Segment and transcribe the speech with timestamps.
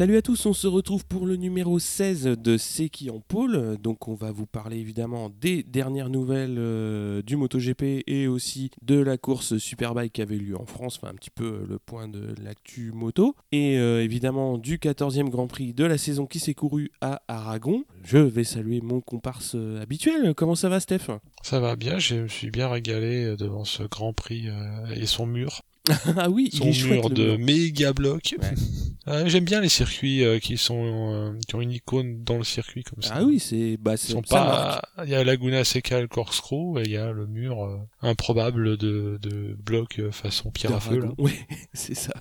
[0.00, 3.76] Salut à tous, on se retrouve pour le numéro 16 de C'est qui en pôle.
[3.76, 8.98] Donc on va vous parler évidemment des dernières nouvelles euh, du MotoGP et aussi de
[8.98, 12.08] la course Superbike qui avait lieu en France, enfin un petit peu euh, le point
[12.08, 13.36] de l'actu moto.
[13.52, 17.84] Et euh, évidemment du 14e Grand Prix de la saison qui s'est couru à Aragon.
[18.02, 20.32] Je vais saluer mon comparse habituel.
[20.34, 21.10] Comment ça va Steph?
[21.42, 24.48] Ça va bien, je me suis bien régalé devant ce Grand Prix
[24.96, 25.60] et son mur.
[26.16, 27.38] ah oui, son il est mur chouette, de mur.
[27.46, 28.34] méga blocs.
[28.40, 28.48] Ouais.
[29.06, 32.44] Ah, J'aime bien les circuits euh, qui sont euh, qui ont une icône dans le
[32.44, 33.14] circuit comme ça.
[33.16, 34.82] Ah oui, c'est bah c'est pas.
[35.04, 38.76] Il y a Laguna Seca, le corkscrew, et il y a le mur euh, improbable
[38.76, 41.02] de, de blocs euh, façon pierre à feu.
[41.16, 41.32] Oui,
[41.72, 42.12] c'est ça.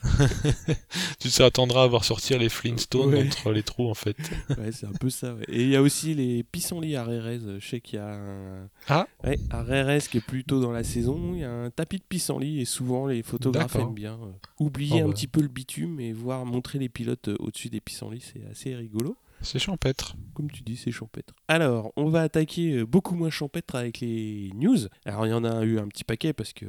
[1.20, 3.28] Tu t'attendras à voir sortir les Flintstones Ouais.
[3.28, 4.16] entre les trous en fait.
[4.58, 5.34] Ouais, c'est un peu ça.
[5.36, 5.46] ouais.
[5.50, 7.40] Et il y a aussi les pissenlits à Rérez.
[7.60, 8.70] Je sais qu'il y a un.
[8.88, 9.06] Ah.
[9.26, 11.98] Ouais, à Rérez qui est plus tôt dans la saison, il y a un tapis
[11.98, 15.14] de pissenlit et souvent les photographes Aiment bien euh, oublier Oh un bah.
[15.14, 18.22] petit peu le bitume et voir montrer les pilotes euh, au-dessus des pissenlits.
[18.22, 19.18] C'est assez rigolo.
[19.42, 20.16] C'est champêtre.
[20.34, 21.34] Comme tu dis, c'est champêtre.
[21.48, 24.78] Alors, on va attaquer euh, beaucoup moins champêtre avec les news.
[25.06, 26.66] Alors, il y en a eu un petit paquet parce que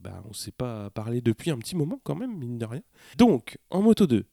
[0.00, 2.82] bah, on ne s'est pas parlé depuis un petit moment quand même, mine de rien.
[3.18, 4.24] Donc, en moto 2,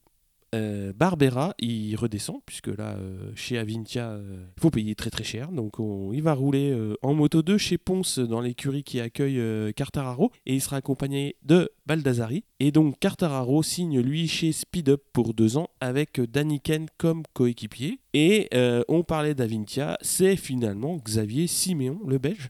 [0.56, 5.24] euh, Barbera, il redescend, puisque là, euh, chez Avintia, euh, il faut payer très très
[5.24, 5.52] cher.
[5.52, 10.32] Donc, on- il va rouler en moto 2 chez Ponce, dans l'écurie qui accueille Quartararo,
[10.46, 12.44] et il sera accompagné de Baldassari.
[12.60, 18.00] Et donc, Quartararo signe lui chez Speed Up pour deux ans, avec Daniken comme coéquipier.
[18.14, 18.50] Et
[18.88, 22.50] on parlait d'Avintia, c'est finalement Xavier Siméon, le Belge,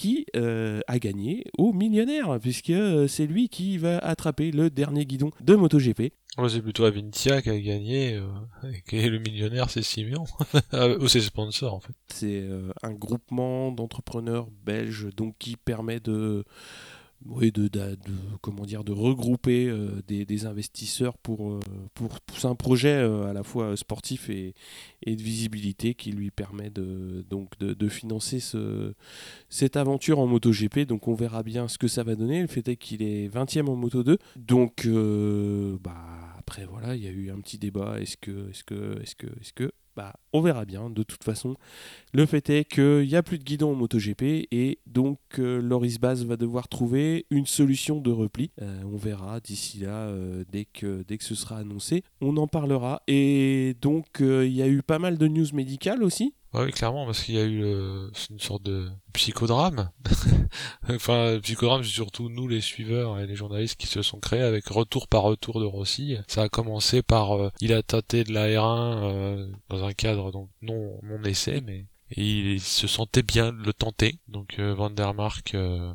[0.00, 5.04] qui euh, a gagné au millionnaire, puisque euh, c'est lui qui va attraper le dernier
[5.04, 6.14] guidon de MotoGP.
[6.48, 10.24] C'est plutôt Avintia qui a gagné, euh, et qui est le millionnaire, c'est Simeon.
[10.72, 11.92] Ah, Ou ses sponsors, en fait.
[12.08, 16.44] C'est euh, un groupement d'entrepreneurs belges donc qui permet de,
[17.26, 17.68] oui, de,
[18.40, 21.60] comment dire, de regrouper euh, des, des investisseurs pour, euh,
[21.94, 24.54] pour, un projet euh, à la fois sportif et,
[25.02, 28.94] et de visibilité qui lui permet de, donc de, financer ce,
[29.50, 30.80] cette aventure en MotoGP.
[30.80, 32.40] Donc on verra bien ce que ça va donner.
[32.40, 34.16] Le fait est qu'il est 20e en Moto 2.
[34.36, 35.96] Donc bah,
[36.38, 38.00] après voilà, il y a eu un petit débat.
[38.00, 40.88] Est-ce que, est-ce que, est-ce que, est-ce que, bah, on verra bien.
[40.88, 41.56] De toute façon,
[42.14, 46.00] le fait est qu'il n'y a plus de guidon en MotoGP et donc euh, Loris
[46.00, 48.50] Baz va devoir trouver une solution de repli.
[48.62, 52.46] Euh, on verra d'ici là, euh, dès, que, dès que ce sera annoncé, on en
[52.46, 53.02] parlera.
[53.08, 56.32] Et donc il y a eu pas mal de news médicales aussi.
[56.52, 57.62] Ouais, oui, clairement, parce qu'il y a eu
[58.12, 59.90] c'est une sorte de psychodrame.
[60.88, 64.66] enfin, psychodrame, c'est surtout nous, les suiveurs et les journalistes qui se sont créés avec
[64.66, 66.16] retour par retour de Rossi.
[66.26, 70.32] Ça a commencé par, euh, il a tâté de la R1 euh, dans un cadre
[70.32, 72.24] donc non non essai, mais et
[72.54, 74.18] il se sentait bien de le tenter.
[74.28, 75.92] Donc euh, Van der Mark, euh,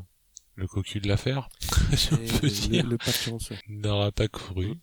[0.55, 1.49] le cocu de l'affaire,
[1.95, 2.85] si on peut le, dire,
[3.67, 4.75] n'aura pas couru.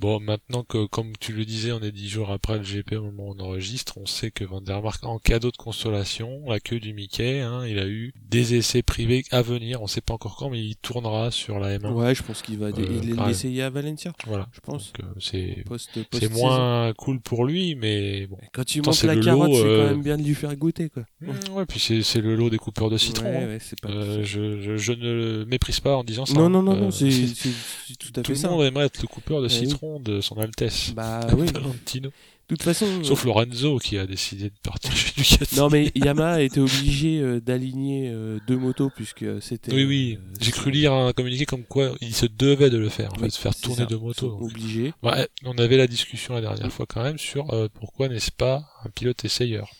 [0.00, 3.02] Bon, maintenant que, comme tu le disais, on est dix jours après le GP au
[3.04, 6.58] moment où on enregistre, on sait que Van der Mark, en cadeau de consolation, la
[6.60, 10.14] queue du Mickey, hein, il a eu des essais privés à venir, on sait pas
[10.14, 11.92] encore quand, mais il tournera sur la M1.
[11.92, 14.48] Ouais, je pense qu'il va Euh, l'essayer à Valencia, Voilà.
[14.52, 14.92] je pense.
[15.00, 15.64] Euh, c'est,
[16.12, 18.36] c'est moins cool pour lui, mais bon.
[18.52, 20.54] Quand tu montes la le carotte, lot, c'est euh, quand même bien de lui faire
[20.56, 21.04] goûter quoi.
[21.20, 23.26] Mm, Ouais, puis c'est, le lot des coupeurs de citron.
[23.26, 23.46] Ouais, hein.
[23.46, 26.34] ouais, pas Euh, je, je, je ne le méprise pas en disant ça.
[26.34, 26.50] Non, hein.
[26.50, 27.50] non, non, Euh, non, c'est c'est-
[27.98, 28.48] tout à tout fait le ça.
[28.50, 29.56] monde aimerait être le coupeur de Eh oui.
[30.00, 30.92] De son Altesse.
[30.94, 32.10] Bah oui, de
[32.48, 33.02] toute façon.
[33.04, 35.56] Sauf Lorenzo qui a décidé de partir chez Ducati.
[35.56, 39.72] Non mais Yamaha était obligé euh, d'aligner euh, deux motos puisque c'était.
[39.72, 40.18] Oui, oui.
[40.20, 43.16] euh, J'ai cru lire un communiqué comme quoi il se devait de le faire, en
[43.16, 44.36] Oui, fait, de faire tourner ça, deux motos.
[44.40, 44.92] Obligés.
[45.02, 48.64] Ouais, on avait la discussion la dernière fois quand même sur euh, pourquoi n'est-ce pas
[48.84, 49.70] un pilote essayeur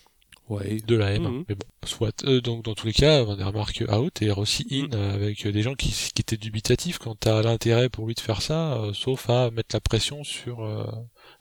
[0.48, 0.80] Ouais.
[0.86, 1.20] de la M1.
[1.30, 1.44] Mhm.
[1.48, 2.24] Mais bon, soit.
[2.24, 4.90] Euh, donc dans tous les cas, Van der Mark out et Rossi in Mhm.
[4.94, 8.42] euh, avec des gens qui, qui étaient dubitatifs quant à l'intérêt pour lui de faire
[8.42, 10.84] ça, euh, sauf à mettre la pression sur euh,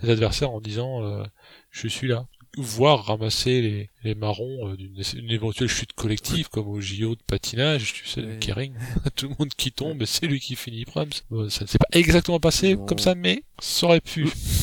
[0.02, 1.24] les adversaires en disant euh,
[1.72, 2.25] je suis là.
[2.56, 7.94] Voire ramasser les, les marrons d'une une éventuelle chute collective comme au JO de patinage,
[7.94, 8.38] tu sais, le Ouais.
[8.40, 8.73] Kering.
[9.16, 11.09] Tout le monde qui tombe c'est lui qui finit Prams.
[11.32, 12.85] Bon, ça ne s'est pas exactement passé Non.
[12.85, 14.28] comme ça, mais ça aurait pu.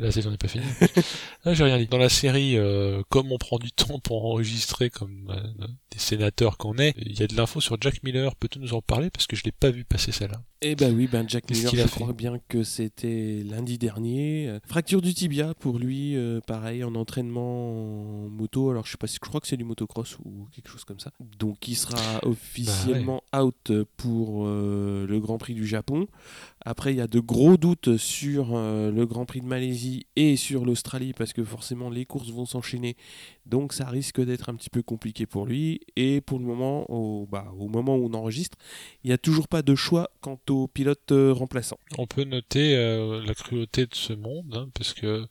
[0.00, 0.64] La saison n'est pas finie.
[1.44, 1.86] Ah, j'ai rien dit.
[1.86, 6.56] Dans la série, euh, comme on prend du temps pour enregistrer comme euh, des sénateurs
[6.56, 8.34] qu'on est, il y a de l'info sur Jack Miller.
[8.36, 9.10] Peux-tu nous en parler?
[9.10, 10.42] Parce que je l'ai pas vu passer celle-là.
[10.62, 14.58] Eh ben oui, ben Jack Miller, je crois bien que c'était lundi dernier.
[14.66, 18.70] Fracture du tibia pour lui, euh, pareil, en entraînement en moto.
[18.70, 21.00] Alors je sais pas si je crois que c'est du motocross ou quelque chose comme
[21.00, 21.12] ça.
[21.38, 26.08] Donc il sera officiellement out pour euh, le Grand Prix du Japon.
[26.62, 30.36] Après, il y a de gros doutes sur euh, le Grand Prix de Malaisie et
[30.36, 32.96] sur l'Australie parce que forcément les courses vont s'enchaîner.
[33.46, 35.79] Donc ça risque d'être un petit peu compliqué pour lui.
[35.96, 38.56] Et pour le moment, au, bah, au moment où on enregistre,
[39.04, 41.78] il n'y a toujours pas de choix quant au pilote euh, remplaçant.
[41.98, 45.26] On peut noter euh, la cruauté de ce monde, hein, parce que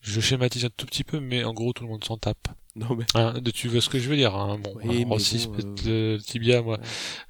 [0.00, 2.48] je schématise un tout petit peu, mais en gros tout le monde s'en tape.
[2.76, 5.56] Non mais Hein, tu vois ce que je veux dire hein Bon, Oui, Rossi, bon,
[5.88, 6.78] euh, le tibia, moi.
[6.78, 6.84] ouais.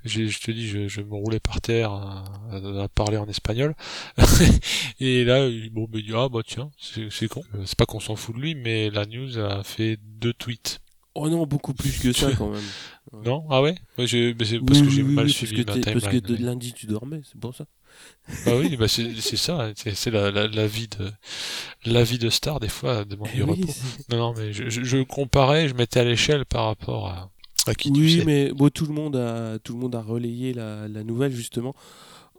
[0.05, 3.75] Je te dis, je, je me roulais par terre à, à- parler en espagnol.
[5.01, 7.43] et là, il- bon, il dit, ah bah tiens, c'est con.
[7.65, 10.80] C'est pas qu'on s'en fout de lui, mais la news a fait deux tweets.
[11.15, 12.75] Oh non, beaucoup plus que ça quand même.
[13.13, 13.27] Ouais.
[13.27, 13.47] Non?
[13.51, 14.13] Ah ouais, parce
[14.61, 16.39] Oui, que j'ai oui, mal oui, suivi parce ma que, parce que de oui.
[16.39, 17.67] lundi tu dormais, c'est pour ça.
[18.47, 21.13] Ah oui, bah c'est ça, c'est la, la, la vie de
[21.85, 23.77] la vie de star des fois demande Eh du oui, repos.
[24.11, 27.31] Non non, mais je, je, je comparais, je mettais à l'échelle par rapport à
[27.67, 28.25] à qui tu oui, sais.
[28.25, 31.75] mais bon, tout le monde a tout le monde a relayé la, la nouvelle justement,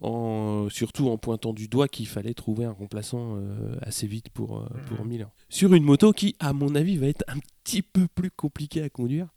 [0.02, 4.60] en surtout en pointant du doigt qu'il fallait trouver un remplaçant euh, assez vite pour
[4.60, 5.08] euh, pour Mhm.
[5.08, 5.30] Miller.
[5.50, 8.90] Sur une moto qui, à mon avis, va être un petit peu plus compliquée à
[8.90, 9.28] conduire.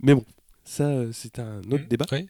[0.00, 0.24] Mais bon,
[0.70, 2.06] ça euh, c'est un autre Mm, débat.
[2.12, 2.26] Oui,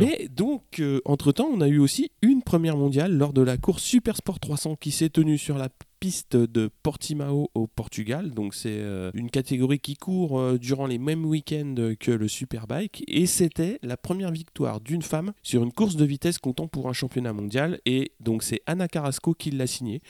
[0.00, 3.82] Mais donc, entre temps, on a eu aussi une première mondiale lors de la course
[3.82, 5.68] Super Sport 300 qui s'est tenue sur la
[6.00, 8.30] piste de Portimao au Portugal.
[8.30, 13.02] Donc, c'est euh, une catégorie qui court euh, durant les mêmes week-ends que le Superbike.
[13.08, 16.92] Et c'était la première victoire d'une femme sur une course de vitesse comptant pour un
[16.92, 17.80] championnat mondial.
[17.84, 20.00] Et donc, c'est Ana Carrasco qui l'a signé.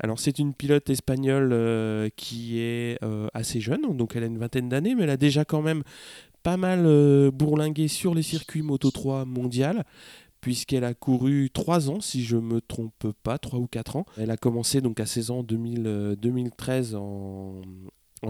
[0.00, 3.96] Alors, c'est une pilote espagnole euh, qui est euh, assez jeune.
[3.96, 5.82] Donc, elle a une vingtaine d'années, mais elle a déjà quand même
[6.46, 9.84] pas mal euh, bourlingué sur les circuits Moto 3 mondial
[10.40, 14.06] puisqu'elle a couru 3 ans, si je me trompe pas, 3 ou 4 ans.
[14.16, 17.62] Elle a commencé donc à 16 ans 2000, euh, 2013 en,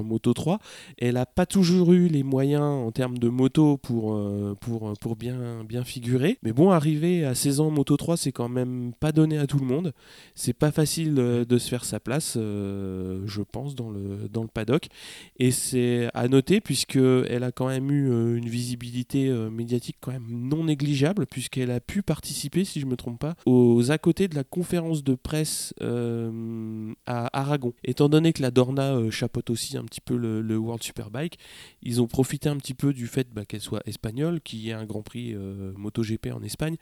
[0.03, 0.59] Moto 3.
[0.99, 5.17] Elle n'a pas toujours eu les moyens en termes de moto pour, euh, pour, pour
[5.17, 6.39] bien, bien figurer.
[6.43, 9.47] Mais bon, arriver à 16 ans en Moto 3, c'est quand même pas donné à
[9.47, 9.93] tout le monde.
[10.35, 14.43] C'est pas facile euh, de se faire sa place, euh, je pense, dans le, dans
[14.43, 14.89] le paddock.
[15.39, 20.13] Et c'est à noter puisqu'elle a quand même eu euh, une visibilité euh, médiatique quand
[20.13, 24.29] même non négligeable puisqu'elle a pu participer, si je me trompe pas, aux à côté
[24.29, 27.73] de la conférence de presse euh, à Aragon.
[27.85, 31.39] Étant donné que la Dorna euh, chapeaute aussi un petit peu le, World Superbike,
[31.83, 34.75] ils ont profité un petit peu du fait bah, qu'elle soit espagnole, qu'il y ait
[34.75, 36.77] un Grand Prix euh, MotoGP en Espagne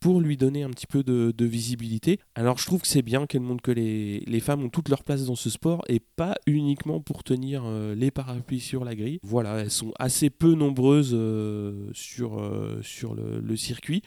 [0.00, 2.18] pour lui donner un petit peu de, visibilité.
[2.34, 5.26] Alors je trouve que c'est bien qu'elle montre que les, femmes ont toute leur place
[5.26, 9.20] dans ce sport et pas uniquement pour tenir euh, les parapluies sur la grille.
[9.22, 14.02] Voilà, elles sont assez peu nombreuses euh, sur, euh, sur le, circuit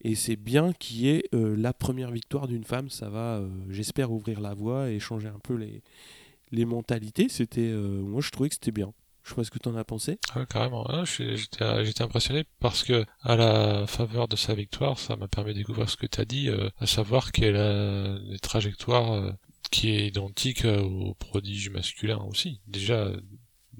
[0.00, 2.88] et c'est bien qu'il y ait la première victoire d'une femme.
[2.88, 5.82] Ça va, j'espère, ouvrir la voie et changer un peu les,
[6.50, 7.28] les mentalités.
[7.28, 8.92] C'était, euh, moi je trouvais que c'était bien.
[9.22, 10.18] Je sais pas ce que tu en as pensé.
[10.36, 10.84] Ouais, carrément.
[10.86, 15.54] Ah, suis- J'étais impressionné parce que à la faveur de sa victoire, ça m'a permis
[15.54, 19.32] de découvrir ce que tu as dit, euh, à savoir qu'elle a des trajectoires euh,
[19.70, 22.60] qui est identique euh, au prodige masculin aussi.
[22.66, 23.10] Déjà,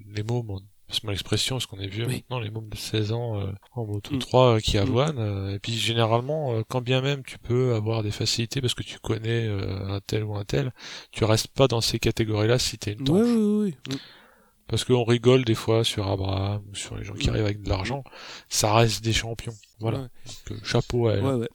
[0.08, 0.60] les mômes,
[0.94, 2.16] on- passe-moi l'expression, parce qu'on est vieux Oui.
[2.16, 4.18] maintenant, les mômes de 16 ans euh, en moto Mm.
[4.20, 4.80] 3 euh, qui Mm.
[4.80, 5.18] avoinent.
[5.18, 8.82] euh, et puis généralement, euh, quand bien même tu peux avoir des facilités parce que
[8.82, 10.72] tu connais euh, un tel ou un tel,
[11.10, 13.18] tu restes pas dans ces catégories-là si t'es une tanche.
[13.18, 13.96] ouais, ouais, ouais.
[14.66, 17.30] Parce qu'on rigole des fois sur Abraham ou sur les gens qui Mm.
[17.30, 18.02] arrivent avec de l'argent.
[18.48, 19.52] Ça reste des champions.
[19.78, 19.98] Voilà.
[19.98, 20.08] Ouais.
[20.48, 21.22] Donc, chapeau à elle.
[21.24, 21.48] Ouais, ouais.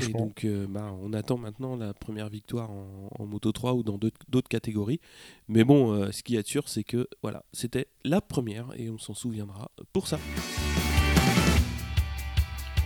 [0.00, 3.82] Et donc, euh, bah, on attend maintenant la première victoire en, en Moto 3 ou
[3.82, 5.00] dans d'autres catégories.
[5.48, 8.68] Mais bon, euh, ce qu'il y a de sûr, c'est que voilà, c'était la première
[8.76, 10.18] et on s'en souviendra pour ça.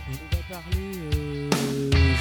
[0.09, 1.49] On va parler euh,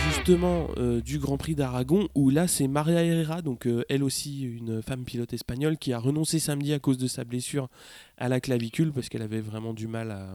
[0.09, 4.42] justement euh, du Grand Prix d'Aragon où là c'est Maria Herrera, donc euh, elle aussi
[4.42, 7.71] une femme pilote espagnole qui a renoncé samedi à cause de sa blessure
[8.18, 10.35] à la clavicule parce qu'elle avait vraiment du mal à,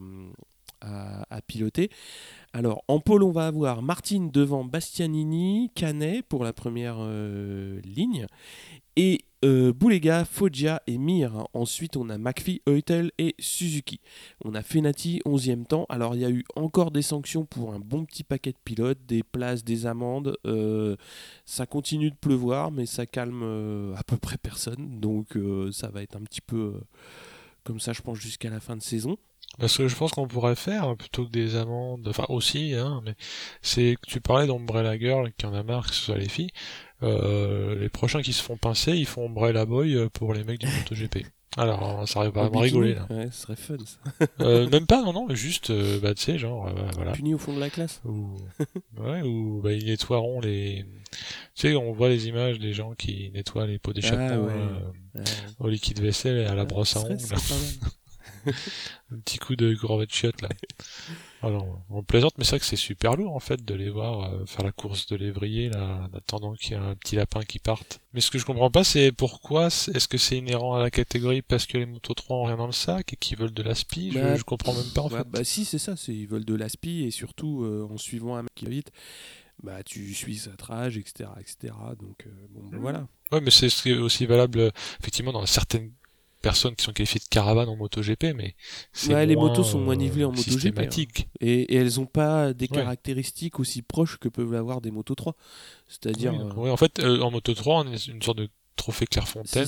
[0.84, 1.90] à- piloter.
[2.54, 8.28] Alors en pôle on va avoir Martine devant Bastianini, Canet pour la première euh, ligne
[8.96, 11.48] et euh, Boulega, Foggia et Mir.
[11.54, 14.00] Ensuite, on a McPhee, Eutel et Suzuki.
[14.46, 15.86] On a Fenati, 11e temps.
[15.90, 19.00] Alors, il y a eu encore des sanctions pour un bon petit paquet de pilotes,
[19.06, 20.38] des places, des amendes.
[20.46, 20.96] Euh,
[21.44, 23.44] ça continue de pleuvoir, mais ça calme
[23.98, 25.00] à peu près personne.
[25.02, 25.38] Donc,
[25.72, 26.76] ça va être un petit peu
[27.64, 29.18] comme ça, je pense, jusqu'à la fin de saison.
[29.60, 33.14] Parce que je pense qu'on pourrait faire, plutôt que des amendes, enfin aussi, hein, mais
[33.62, 36.50] c'est que tu parlais d'Umbrella Girl, qui en a marre que ce soit les filles,
[37.04, 40.60] euh, les prochains qui se font pincer, ils font Umbrella Boy euh, pour les mecs
[40.60, 41.26] du MotoGP.
[41.56, 43.06] Alors, ça arrive pas à me rigoler, là.
[43.12, 44.26] Ouais, ce serait fun, ça.
[44.42, 47.12] Euh, même pas, non, non, mais juste, euh, bah, tu sais, genre, euh, voilà.
[47.12, 48.02] Puni au fond de la classe.
[48.06, 48.38] Ou,
[48.98, 50.84] ouais, ou bah, ils nettoieront les...
[51.54, 54.52] Tu sais, on voit les images des gens qui nettoient les pots d'échappement Ah ouais.
[54.52, 54.80] euh,
[55.20, 55.24] Ouais.
[55.60, 57.20] au liquide vaisselle et à la Ouais, brosse à ongles.
[59.12, 60.50] Un petit coup de de chiotte là.
[61.42, 64.34] Alors, on plaisante, mais c'est vrai que c'est super lourd en fait de les voir
[64.34, 67.44] euh, faire la course de lévrier là, en attendant qu'il y ait un petit lapin
[67.44, 68.00] qui parte.
[68.14, 71.42] Mais ce que je comprends pas, c'est pourquoi est-ce que c'est inhérent à la catégorie
[71.42, 74.12] parce que les motos 3 ont rien dans le sac et qu'ils veulent de l'aspi
[74.12, 75.28] bah, je, comprends même pas en fait.
[75.28, 78.44] Bah si, c'est ça, c'est ils veulent de l'aspi et surtout euh, en suivant un
[78.44, 78.92] mec qui va vite,
[79.62, 81.74] bah tu suis sa trage, etc., etc.
[82.00, 83.08] Donc euh, bon, bah, voilà.
[83.32, 85.92] Ouais, mais c'est aussi valable effectivement dans certaines
[86.44, 88.54] personnes qui sont qualifiées de caravane en MotoGP, mais
[89.08, 90.80] ouais, les motos sont moins nivelées en euh, MotoGP.
[90.80, 91.24] Hein.
[91.40, 95.36] Et, et, elles n'ont pas des caractéristiques aussi proches que peuvent l'avoir des Moto 3.
[95.88, 96.34] C'est-à-dire.
[96.58, 99.68] Oui, euh, en fait, euh, en Moto 3, on est une sorte de trophée Clairefontaine.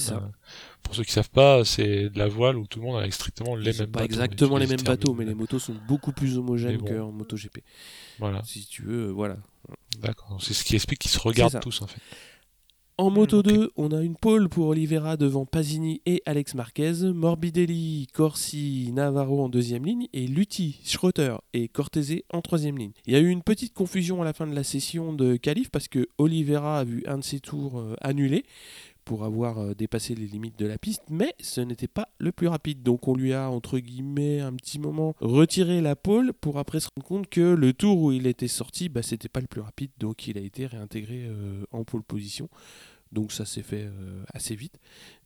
[0.84, 3.55] pour ceux qui savent pas, c'est de la voile où tout le monde a strictement
[3.55, 7.12] les mêmes pas exactement les mêmes bateaux, mais les motos sont beaucoup plus homogènes qu'en
[7.12, 7.60] MotoGP.
[8.20, 8.44] Voilà.
[8.44, 9.38] Si tu veux, voilà.
[10.01, 10.38] D'accord.
[10.41, 12.01] C'est ce qui explique qu'ils se regardent tous en fait.
[12.98, 18.08] En Moto 2, on a une pole pour Oliveira devant Pasini et Alex Marquez, Morbidelli,
[18.14, 22.94] Corsi, Navarro en deuxième ligne et Lutti, Schroeter et Cortese en troisième ligne.
[23.06, 25.70] Il y a eu une petite confusion à la fin de la session de qualif
[25.72, 28.46] parce que Oliveira a vu un de ses tours euh, annulé
[29.06, 32.48] pour avoir euh, dépassé les limites de la piste, mais ce n'était pas le plus
[32.48, 32.84] rapide.
[32.84, 36.90] Donc on lui a, entre guillemets, un petit moment retiré la pole pour après se
[36.96, 39.92] rendre compte que le tour où il était sorti, bah, c'était pas le plus rapide,
[40.00, 42.50] donc il a été réintégré euh, en pole position.
[43.16, 44.78] Donc ça s'est fait euh, assez vite,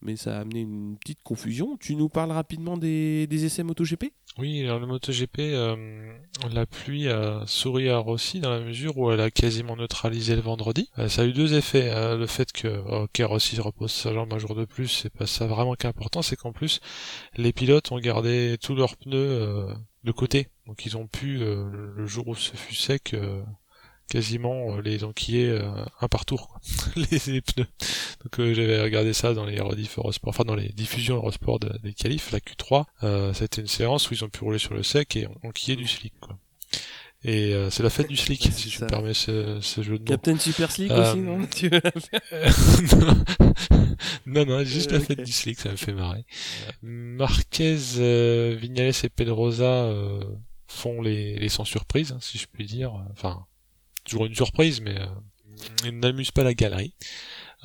[0.03, 1.75] mais ça a amené une petite confusion.
[1.77, 4.13] Tu nous parles rapidement des, essais MotoGP?
[4.37, 6.13] Oui, alors le MotoGP, euh,
[6.53, 10.41] la pluie a souri à Rossi dans la mesure où elle a quasiment neutralisé le
[10.41, 10.91] vendredi.
[10.99, 11.89] Euh, ça a eu deux effets.
[12.15, 15.73] Le fait que Rossi repose sa jambe un jour de plus, c'est pas ça vraiment
[15.73, 16.81] qui est important, c'est qu'en plus
[17.37, 19.67] les pilotes ont gardé tous leurs pneus
[20.03, 20.49] de côté.
[20.67, 23.15] Donc ils ont pu, le jour où ce fut sec,
[24.09, 25.69] quasiment euh, les enquiller euh,
[26.01, 26.59] un par tour
[26.95, 27.67] les, pneus.
[28.23, 31.93] Donc euh, j'avais regardé ça dans les rediff Eurosport enfin dans les diffusions Eurosport des
[31.93, 35.15] qualifs la Q3 euh, c'était une séance où ils ont pu rouler sur le sec
[35.15, 36.37] et enquiller du slick quoi.
[37.25, 40.05] Et c'est la fête du slick, si tu me permets ce, ce, jeu de mots.
[40.05, 41.39] Captain Super Slick aussi, non
[44.25, 46.23] Non, non, juste la fête du slick, ça me fait marrer.
[46.81, 47.75] Marquez,
[48.55, 49.93] Vignales et Pedrosa
[50.69, 52.93] font les, les sans surprise, hein, si je puis dire.
[53.11, 53.45] Enfin,
[54.09, 55.05] toujours une surprise, mais euh,
[55.85, 56.93] il n'amuse pas la galerie.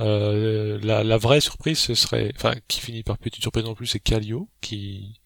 [0.00, 4.00] Euh, la, vraie surprise, ce serait, enfin, qui finit par petite surprise non plus, c'est
[4.00, 5.20] Calio, qui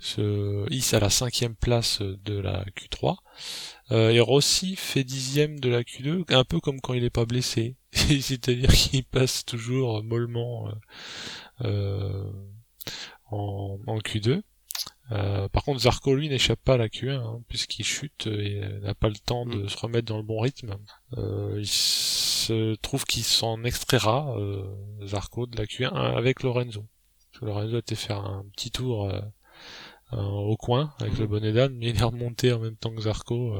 [0.00, 3.16] se hisse à la cinquième place de la Q3.
[3.90, 7.26] Euh, et Rossi fait dixième de la Q2, un peu comme quand il n'est pas
[7.26, 7.76] blessé.
[7.92, 10.70] C'est-à-dire qu'il passe toujours mollement
[11.60, 12.28] en,
[13.30, 14.42] en Q2.
[15.10, 18.94] Euh, par contre, Zarco, lui, n'échappe pas à la Q1, hein, puisqu'il chute et n'a
[18.94, 19.68] pas le temps de mm.
[19.68, 20.76] se remettre dans le bon rythme.
[21.16, 24.64] Euh, il se trouve qu'il s'en extraira, euh,
[25.04, 26.84] Zarco, de la Q1 avec Lorenzo.
[27.40, 29.20] Lorenzo a été faire un petit tour euh,
[30.12, 31.28] au coin avec le mm.
[31.28, 33.54] bonnet d'âne, mais il est remonté en même temps que Zarco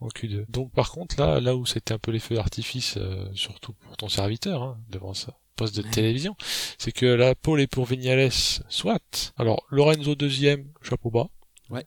[0.00, 0.44] en Q2.
[0.48, 2.98] Donc par contre, là, là où c'était un peu les feux d'artifice,
[3.34, 6.36] surtout pour ton serviteur, hein, devant ça, poste de télévision,
[6.78, 8.30] c'est que la pole est pour Vignales,
[8.68, 9.32] soit.
[9.36, 11.28] Alors, Lorenzo deuxième, chapeau bas.
[11.70, 11.86] Ouais.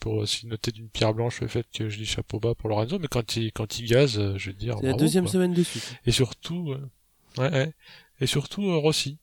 [0.00, 2.98] Pour aussi noter d'une pierre blanche le fait que je dis chapeau bas pour Lorenzo,
[2.98, 4.76] mais quand il, quand il gaze, euh, je veux dire.
[4.80, 5.96] C'est la deuxième semaine de suite.
[6.04, 6.90] Et surtout, euh,
[7.38, 7.72] ouais, ouais,
[8.20, 9.18] et surtout, euh, Rossi.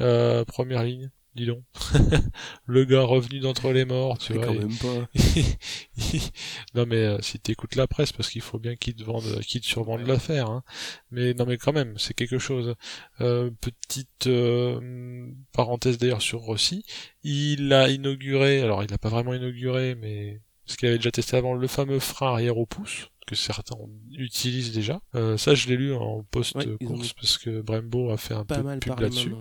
[0.00, 1.62] Euh, première ligne dis donc.
[2.66, 4.46] le gars revenu d'entre les morts, tu vois.
[4.46, 5.08] Quand même pas.
[6.74, 9.60] non mais euh, si t'écoutes la presse, parce qu'il faut bien qu'ils te vendent, qu'ils
[9.60, 10.50] te survendent l'affaire.
[10.50, 10.62] Hein.
[11.10, 12.74] Mais non mais quand même, c'est quelque chose.
[13.20, 16.84] Euh, petite euh, parenthèse d'ailleurs sur Rossi,
[17.22, 21.36] il a inauguré, alors il n'a pas vraiment inauguré, mais ce qu'il avait déjà testé
[21.36, 23.76] avant, le fameux frein arrière au pouce que certains
[24.12, 25.00] utilisent déjà.
[25.14, 28.78] Euh, ça, je l'ai lu en post-course parce que Brembo a fait un peu de
[28.78, 29.32] pub là-dessus.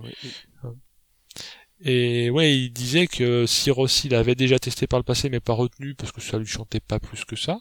[1.82, 5.54] Et ouais, il disait que si Rossi l'avait déjà testé par le passé mais pas
[5.54, 7.60] retenu parce que ça lui chantait pas plus que ça,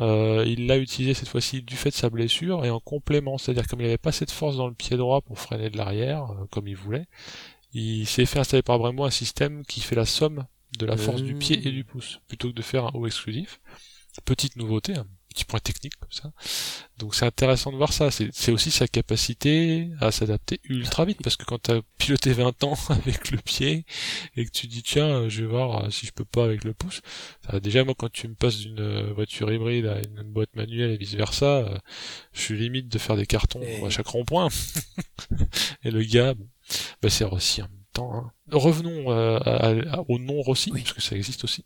[0.00, 3.68] euh, il l'a utilisé cette fois-ci du fait de sa blessure et en complément, c'est-à-dire
[3.68, 6.46] comme il avait pas de force dans le pied droit pour freiner de l'arrière euh,
[6.50, 7.06] comme il voulait,
[7.72, 10.46] il s'est fait installer par Brembo un système qui fait la somme
[10.78, 13.60] de la force du pied et du pouce plutôt que de faire un haut exclusif.
[14.24, 16.32] Petite nouveauté, hein petit point technique comme ça.
[16.96, 18.10] Donc c'est intéressant de voir ça.
[18.10, 22.64] C'est aussi sa capacité à s'adapter ultra vite parce que quand tu as piloté 20
[22.64, 23.84] ans avec le pied
[24.36, 26.72] et que tu dis tiens je vais voir euh, si je peux pas avec le
[26.72, 27.02] pouce.
[27.62, 30.96] déjà moi quand tu me passes d'une euh, voiture hybride à une boîte manuelle et
[30.96, 31.78] vice versa, euh,
[32.32, 34.48] je suis limite de faire des cartons à chaque rond-point.
[35.84, 36.34] et le gars,
[37.02, 38.14] bah c'est Rossi en même temps.
[38.14, 38.32] Hein.
[38.50, 39.08] Revenons
[40.08, 41.64] au nom Rossi, parce que ça existe aussi.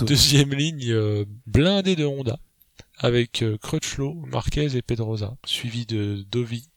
[0.00, 2.38] Deuxième ligne blindée de Honda
[2.98, 6.68] avec euh, Crutchlow, Marquez et Pedrosa, suivi de Dovi,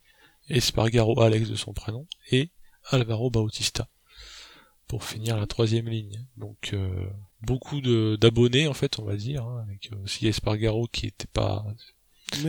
[0.48, 2.50] Espargaro Alex de son prénom, et
[2.90, 3.88] Alvaro Bautista.
[4.86, 6.24] pour finir la troisième ligne.
[6.36, 7.06] Donc euh,
[7.42, 11.64] beaucoup d'abonnés en fait, on va dire, hein, avec aussi Espargaro qui était pas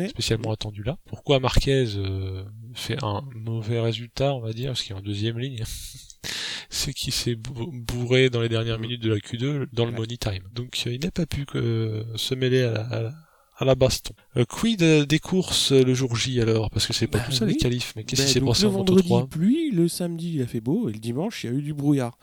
[0.09, 0.97] spécialement attendu là.
[1.05, 5.39] Pourquoi Marquez euh, fait un mauvais résultat, on va dire, parce qu'il est en deuxième
[5.39, 5.63] ligne?
[6.69, 10.43] C'est qu'il s'est bourré dans les dernières minutes de la Q2 dans le money time.
[10.53, 13.13] Donc il n'a pas pu se mêler à la, à la
[13.61, 14.13] baston.
[14.37, 16.69] Euh, quid des courses euh, le jour J alors?
[16.69, 18.65] Parce que c'est pas bah tout ça les qualifs, mais qu'est-ce bah qui s'est passé
[18.65, 21.49] en Moto 3 Le pluie, le samedi il a fait beau, et le dimanche il
[21.49, 22.17] y a eu du brouillard.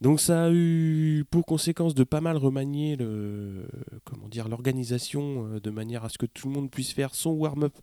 [0.00, 3.66] Donc ça a eu pour conséquence de pas mal remanier le,
[4.04, 7.30] comment dire, l'organisation euh, de manière à ce que tout le monde puisse faire son
[7.30, 7.74] warm-up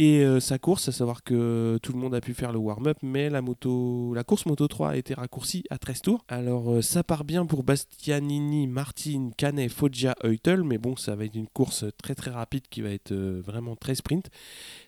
[0.00, 2.98] et euh, sa course, à savoir que tout le monde a pu faire le warm-up,
[3.02, 3.42] mais la,
[4.22, 6.24] course Moto 3 a été raccourcie à 13 tours.
[6.28, 11.24] Alors euh, ça part bien pour Bastianini, Martin, Canet, Foggia, Eutel, mais bon, ça va
[11.24, 14.30] être une course très très rapide qui va être euh, vraiment très sprint.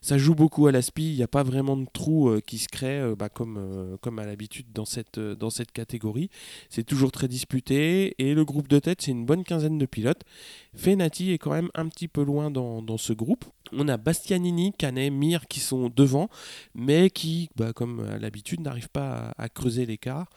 [0.01, 2.69] Ça joue beaucoup à la spi, il n'y a pas vraiment de trou qui se
[2.69, 6.31] crée bah, comme, comme à l'habitude dans cette, dans cette catégorie.
[6.69, 10.23] C'est toujours très disputé, et le groupe de tête, c'est une bonne quinzaine de pilotes.
[10.75, 13.45] Fenati est quand même un petit peu loin dans, dans ce groupe.
[13.73, 16.29] On a Bastianini, Canet, Mir qui sont devant,
[16.75, 20.29] mais qui, bah, comme à l'habitude, n'arrivent pas à, creuser l'écart.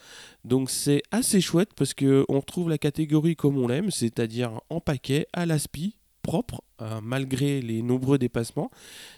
[0.44, 5.28] Donc c'est assez chouette parce qu'on retrouve la catégorie comme on l'aime, c'est-à-dire en paquet,
[5.34, 8.72] à l'aspi, propre, euh, malgré les nombreux dépassements.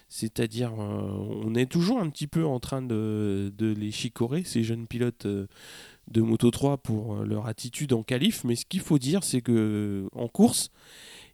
[0.08, 4.86] C'est-à-dire, euh, on est toujours un petit peu en train de, les chicorer, ces jeunes
[4.86, 5.26] pilotes.
[5.26, 5.46] Euh,
[6.08, 10.08] de Moto 3 pour leur attitude en qualif, mais ce qu'il faut dire, c'est que
[10.14, 10.70] en course,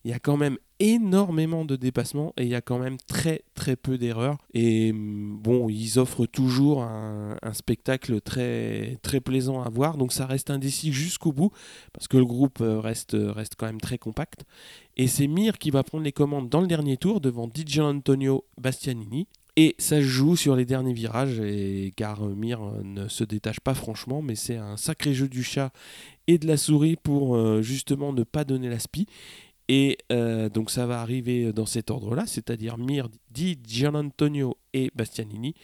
[0.05, 3.43] il y a quand même énormément de dépassements et il y a quand même très
[3.55, 4.39] très peu d'erreurs.
[4.53, 10.27] Et mm, bon, ils offrent toujours un, spectacle très très plaisant à voir, donc ça
[10.27, 11.53] reste indécis jusqu'au bout
[11.93, 14.45] parce que le groupe euh, reste, reste quand même très compact.
[14.97, 18.45] Et c'est Mir qui va prendre les commandes dans le dernier tour devant DJ Antonio
[18.59, 19.29] Bastianini.
[19.57, 23.75] Et ça se joue sur les derniers virages, et car Mir ne se détache pas
[23.75, 25.73] franchement, mais c'est un sacré jeu du chat
[26.27, 29.07] et de la souris pour euh, justement ne pas donner la spie.
[29.69, 35.55] Et euh, donc ça va arriver dans cet ordre-là, c'est-à-dire Mir, Di Gianantonio et Bastianini.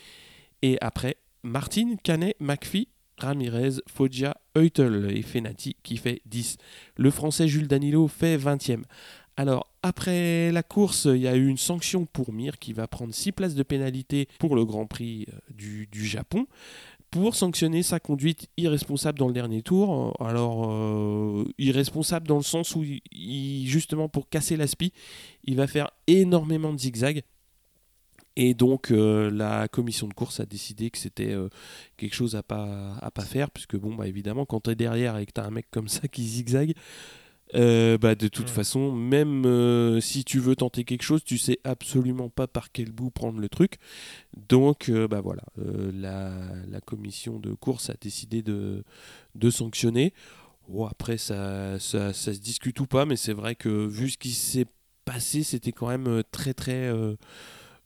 [0.63, 2.89] Et après, Martin, Canet, McPhee,
[3.19, 6.57] Ramirez, Foggia, Eutel et Fenati qui fait 10.
[6.97, 8.83] Le français Jules Danilo fait 20e.
[9.37, 13.15] Alors, après la course, il y a eu une sanction pour Mir qui va prendre
[13.15, 15.39] 6 places de pénalité pour le Grand Prix euh,
[15.91, 16.47] du Japon
[17.11, 20.15] pour sanctionner sa conduite irresponsable dans le dernier tour.
[20.21, 24.93] Alors, euh, irresponsable dans le sens où, justement, pour casser la spie,
[25.45, 27.23] il va faire énormément de zigzags.
[28.41, 31.49] Et donc, euh, la commission de course a décidé que c'était euh,
[31.97, 35.17] quelque chose à pas, à pas faire, puisque, bon, bah, évidemment, quand tu es derrière
[35.17, 36.75] et que tu as un mec comme ça qui zigzague,
[37.55, 41.59] euh, bah, de toute façon, même euh, si tu veux tenter quelque chose, tu sais
[41.65, 43.77] absolument pas par quel bout prendre le truc.
[44.49, 46.33] Donc, euh, bah voilà, la,
[46.69, 48.85] la, commission de course a décidé de,
[49.35, 50.13] de sanctionner.
[50.69, 54.19] Bon, après, ça, ça, ça, se discute ou pas, mais c'est vrai que vu ce
[54.19, 54.67] qui s'est
[55.05, 56.93] passé, c'était quand même très très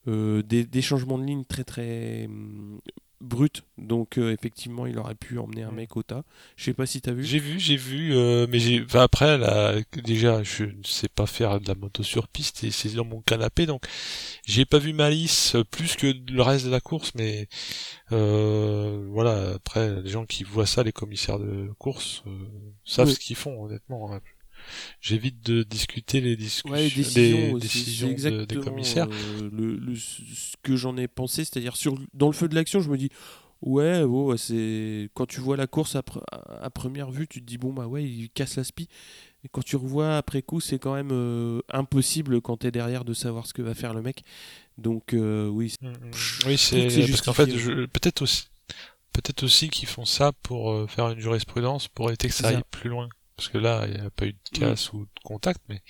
[0.06, 2.80] des, des, changements de ligne très très hum,
[3.22, 3.62] brut.
[3.78, 5.76] Donc euh, effectivement, il aurait pu emmener un mm.
[5.76, 6.24] mec au tas.
[6.56, 7.24] Je sais pas si t'as vu.
[7.24, 8.84] J'ai vu, j'ai vu, euh, mais j'ai.
[8.94, 12.90] après, là, déjà, je ne sais pas faire de la moto sur piste et c'est
[12.94, 13.86] dans mon canapé, donc
[14.46, 17.48] j'ai pas vu Malice plus que le reste de la course, mais
[18.10, 19.52] euh, voilà.
[19.54, 22.24] Après, les gens qui voient ça, les commissaires de course,
[22.84, 24.20] savent ce qu'ils font, honnêtement.
[25.00, 29.08] J'évite de discuter les, discussions, décisions des commissaires.
[29.10, 32.90] Euh, le, ce que j'en ai pensé, c'est-à-dire sur dans le feu de l'action, je
[32.90, 33.10] me dis
[33.60, 34.04] ouais,
[34.36, 36.02] c'est quand tu vois la course à,
[36.60, 38.88] à, première vue, tu te dis bon bah ouais, il casse la spie.
[39.44, 43.04] Et quand tu revois après coup, c'est quand même euh, impossible quand tu es derrière
[43.04, 44.22] de savoir ce que va faire le mec.
[44.78, 45.74] Donc euh, oui.
[45.80, 45.94] Mm, mm.
[46.46, 48.44] oui, c'est parce qu'en fait, peut-être aussi,
[49.12, 52.90] peut-être aussi qu'ils font ça pour faire une jurisprudence pour éviter que ça aille plus
[52.90, 53.08] loin
[53.42, 55.82] parce que là, il n'y a pas eu de casse ou de contact, mais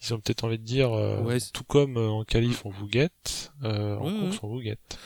[0.00, 3.52] ils ont peut-être envie de dire, euh, tout comme euh, en qualif on vous guette,
[3.64, 4.96] euh, en course on vous guette.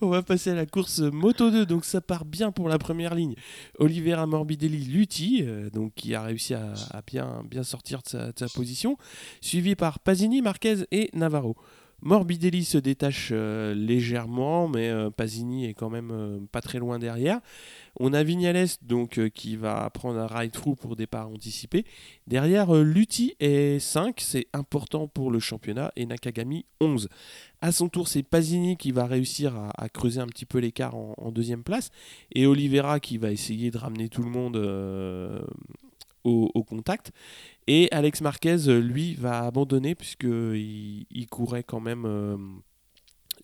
[0.00, 3.14] On va passer à la course Moto 2, donc ça part bien pour la première
[3.14, 3.34] ligne.
[3.78, 6.72] Olivera Morbidelli Lutti, donc qui a réussi à,
[7.06, 8.96] bien, bien sortir de sa, de sa, position,
[9.42, 11.54] suivi par Pasini, Marquez et Navarro.
[12.04, 17.40] Morbidelli se détache légèrement, mais Pasini est quand même pas très loin derrière.
[18.00, 21.84] On a Vignales donc euh, qui va prendre un ride-through pour départ anticipé.
[22.26, 27.08] Derrière, euh, Lutti est 5, c'est important pour le championnat, et Nakagami 11.
[27.60, 31.30] À son tour, c'est Pasini qui va réussir à, creuser un petit peu l'écart en,
[31.30, 31.90] deuxième place,
[32.34, 34.56] et Oliveira qui va essayer de ramener tout le monde
[36.24, 37.12] euh, contact.
[37.66, 42.62] Et Alex Marquez, lui, va abandonner puisqu'il il courait quand même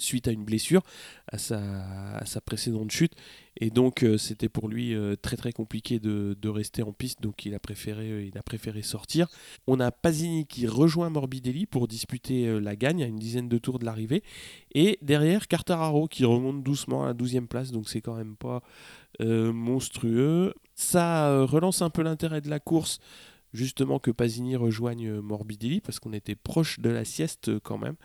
[0.00, 0.82] suite à une blessure
[1.30, 3.12] à sa, précédente chute.
[3.56, 7.44] Et donc euh, c'était pour lui euh, très très compliqué de, rester en piste, donc
[7.44, 9.28] il a, préféré, euh, il a préféré sortir.
[9.66, 13.78] On a Pasini qui rejoint Morbidelli pour disputer la gagne à une dizaine de tours
[13.78, 14.22] de l'arrivée.
[14.74, 18.62] Et derrière Cartararo qui remonte doucement à la 12e place, donc c'est quand même pas
[19.20, 20.54] monstrueux.
[20.80, 23.00] Ça relance un peu l'intérêt de la course
[23.52, 27.96] justement que Pasini rejoigne Morbidelli parce qu'on était proche de la sieste quand même.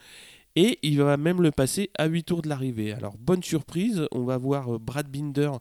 [0.56, 2.94] Et il va même le passer à 8 tours de l'arrivée.
[2.94, 5.52] Alors, bonne surprise, on va voir euh, Brad Binder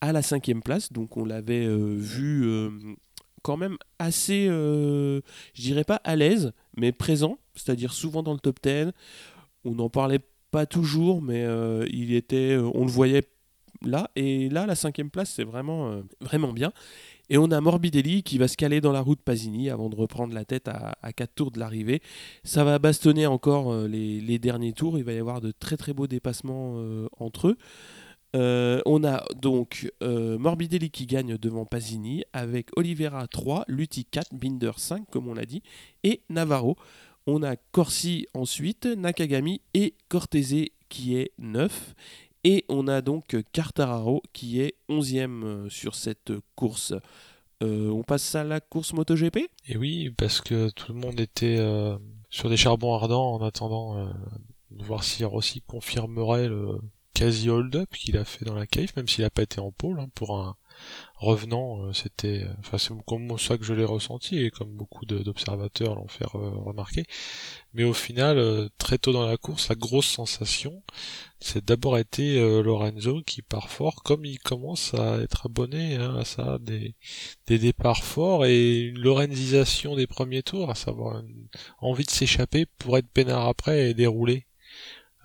[0.00, 0.92] à la cinquième place.
[0.92, 2.70] Donc, on l'avait euh, vu euh,
[3.42, 5.20] quand même assez, je
[5.54, 8.90] dirais pas à l'aise, mais présent, c'est-à-dire souvent dans le top 10.
[9.64, 11.46] On n'en parlait pas toujours, mais
[11.90, 13.22] il était, on le voyait
[13.88, 14.10] là.
[14.16, 16.72] Et là, la cinquième place, c'est vraiment, vraiment bien.
[17.30, 20.34] Et on a Morbidelli qui va se caler dans la route Pasini avant de reprendre
[20.34, 22.02] la tête à, 4 tours de l'arrivée.
[22.42, 24.98] Ça va bastonner encore euh, les, derniers tours.
[24.98, 27.56] Il va y avoir de très très beaux dépassements euh, entre eux.
[28.36, 34.72] Euh, on a donc Morbidelli qui gagne devant Pasini avec Oliveira 3, Lutti 4, Binder
[34.76, 35.62] 5 comme on l'a dit
[36.02, 36.76] et Navarro.
[37.26, 41.94] On a Corsi ensuite, Nakagami et Cortese qui est 9
[42.44, 46.94] et on a donc Cartararo qui est 11e euh, sur cette course.
[47.62, 49.48] Euh, on passe à la course MotoGP?
[49.68, 51.96] Et oui, parce que tout le monde était euh,
[52.30, 54.12] sur des charbons ardents en attendant
[54.70, 56.78] de voir si Rossi confirmerait le
[57.14, 60.00] quasi hold-up qu'il a fait dans la cave, même s'il n'a pas été en pôle
[60.00, 60.56] hein, pour un,
[61.16, 65.94] revenant, euh, c'était, enfin c'est comme ça que je l'ai ressenti et comme beaucoup d'observateurs
[65.94, 67.04] l'ont fait remarquer.
[67.72, 70.82] Mais au final, euh, très tôt dans la course, la grosse sensation,
[71.40, 76.16] c'est d'abord été euh, Lorenzo qui part fort, comme il commence à être abonné hein,
[76.16, 76.94] à ça, des,
[77.46, 82.66] des départs forts et une lorenzisation des premiers tours, à savoir une envie de s'échapper
[82.78, 84.46] pour être peinard après et dérouler.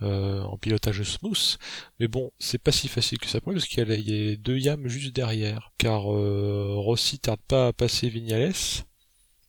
[0.01, 1.57] Euh, en pilotage smooth.
[1.99, 4.57] Mais bon, c'est pas si facile que ça pour lui parce qu'il y, a deux
[4.57, 5.73] yams juste derrière.
[5.77, 8.53] Car euh, Rossi tarde pas à passer Vignales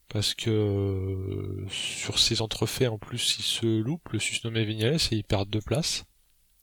[0.09, 5.17] parce que euh, sur ses entrefaits en plus il se loupe le susnommé Vignales et
[5.17, 6.05] il perd deux places.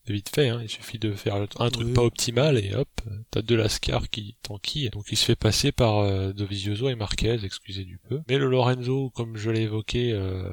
[0.05, 0.59] Vite fait, hein.
[0.61, 2.89] il suffit de faire un truc pas optimal et hop,
[3.29, 4.89] t'as deux Lascar qui t'enquillent.
[4.89, 8.21] Donc il se fait passer par Dovizioso et Marquez, excusez du peu.
[8.29, 10.49] Mais le Lorenzo, comme je l'ai évoqué, euh,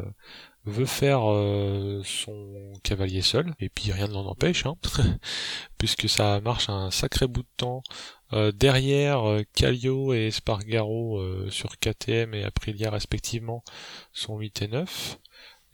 [0.66, 4.76] veut faire euh, son cavalier seul, et puis rien ne l'en empêche, hein,
[5.78, 7.82] puisque ça marche un sacré bout de temps.
[8.32, 13.62] Euh, derrière, euh, Calio et Spargaro sur KTM et Aprilia respectivement
[14.12, 15.18] sont 8 et 9.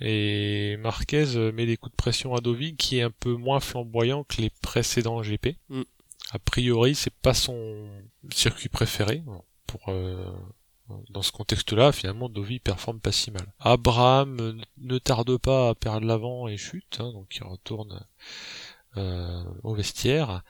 [0.02, 4.24] Et Marquez met des coups de pression à Dovi qui est un peu moins flamboyant
[4.24, 5.56] que les précédents GP.
[5.68, 5.82] Mm.
[6.32, 7.90] A priori, c'est pas son
[8.32, 9.22] circuit préféré
[9.66, 9.92] pour
[11.10, 13.52] dans ce contexte-là, finalement, Dovi performe pas si mal.
[13.58, 18.04] Abraham ne tarde pas à perdre l'avant et chute, hein, donc il retourne
[18.96, 20.42] euh, au vestiaire.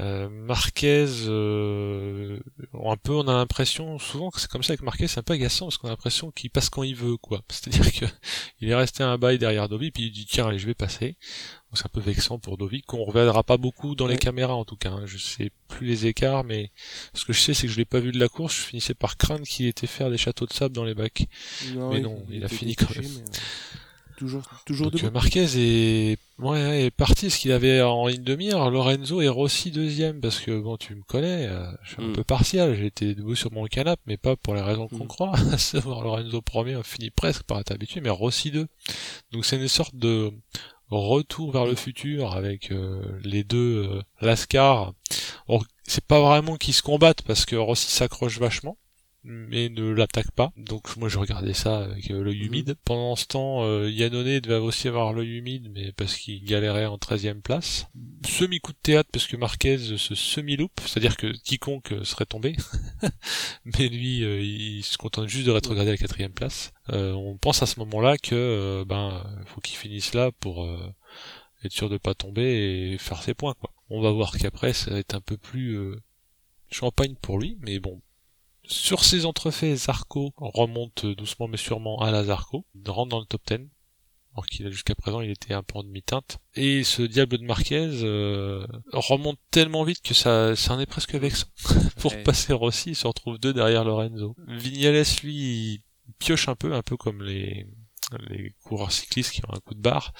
[0.00, 2.38] Euh, Marquez, euh,
[2.72, 5.32] un peu, on a l'impression souvent que c'est comme ça avec Marquez, c'est un peu
[5.32, 7.42] agaçant parce qu'on a l'impression qu'il passe quand il veut, quoi.
[7.48, 8.04] C'est-à-dire que
[8.60, 11.16] il est resté un bail derrière Dovi, puis il dit tiens allez je vais passer.
[11.74, 14.76] C'est un peu vexant pour Dovi qu'on reverra pas beaucoup dans les caméras en tout
[14.76, 14.90] cas.
[14.90, 15.02] Hein.
[15.04, 16.70] Je sais plus les écarts, mais
[17.12, 18.56] ce que je sais c'est que je l'ai pas vu de la course.
[18.56, 21.26] Je finissais par craindre qu'il était faire des châteaux de sable dans les bacs.
[21.74, 23.24] mais non, il, a fini quand même.
[24.18, 28.68] Toujours, toujours Donc, Marquez est, ouais, est parti, ce qu'il avait en ligne de mire.
[28.68, 32.12] Lorenzo est Rossi deuxième, parce que bon, tu me connais, euh, je suis un mm.
[32.14, 32.84] peu partial.
[32.84, 35.08] Été debout sur mon canapé, mais pas pour les raisons qu'on mm.
[35.08, 35.36] croit.
[35.52, 38.66] À savoir Lorenzo premier, on finit presque par être habitué, mais Rossi deux.
[39.30, 40.32] Donc c'est une sorte de
[40.90, 44.94] retour vers le futur avec euh, les deux euh, Lascar.
[45.84, 48.76] C'est pas vraiment qu'ils se combattent parce que Rossi s'accroche vachement
[49.24, 50.52] mais ne l'attaque pas.
[50.56, 52.46] Donc moi je regardais ça avec euh, l'œil mhm.
[52.46, 52.76] humide.
[52.84, 56.98] Pendant ce temps, euh, Yannone devait aussi avoir l'œil humide, mais parce qu'il galérait en
[56.98, 57.86] 13 place.
[58.26, 62.56] Semi-coup de théâtre parce que Marquez se semi-loupe, c'est-à-dire que quiconque serait tombé.
[63.64, 66.72] mais lui, euh, il se contente juste de rétrograder à la quatrième place.
[66.90, 70.66] Euh, on pense à ce moment-là que ben faut qu'il finisse là pour
[71.64, 73.72] être sûr de pas tomber et faire ses points quoi.
[73.90, 75.78] On va voir qu'après ça va être un peu plus
[76.70, 78.00] champagne pour lui, mais bon,
[78.68, 83.42] sur ces entrefaits, Zarco remonte doucement mais sûrement à la Zarco, rentre dans le top
[83.46, 83.66] 10,
[84.32, 86.38] alors qu'il a jusqu'à présent il était un peu en demi-teinte.
[86.54, 91.14] Et ce diable de Marquez euh, remonte tellement vite que ça, ça en est presque
[91.14, 91.48] vexant.
[92.00, 94.36] Pour passer Rossi, il se retrouve deux derrière Lorenzo.
[94.46, 95.82] Vignales, lui,
[96.18, 97.66] pioche un peu, un peu comme les
[98.28, 100.12] les coureurs cyclistes qui ont un coup de barre.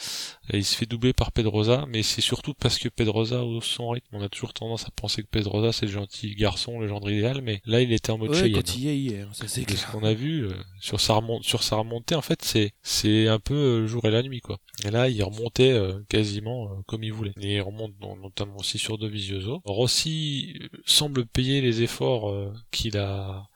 [0.50, 3.90] Et il se fait doubler par Pedrosa, mais c'est surtout parce que Pedrosa au son
[3.90, 4.08] rythme.
[4.12, 7.40] On a toujours tendance à penser que Pedrosa c'est le gentil garçon, le genre idéal,
[7.42, 9.68] mais là il était en mode ouais, quand il y est, il est, ça c'est
[9.70, 13.28] Ce qu'on a vu euh, sur sa remontée, sur sa remontée, en fait, c'est c'est
[13.28, 14.58] un peu euh, le jour et la nuit quoi.
[14.84, 17.32] Et là, il remontait euh, quasiment comme il voulait.
[17.40, 19.60] Et il remonte notamment aussi sur Dovizioso.
[19.64, 22.32] Rossi semble payer les efforts
[22.70, 23.48] qu'il a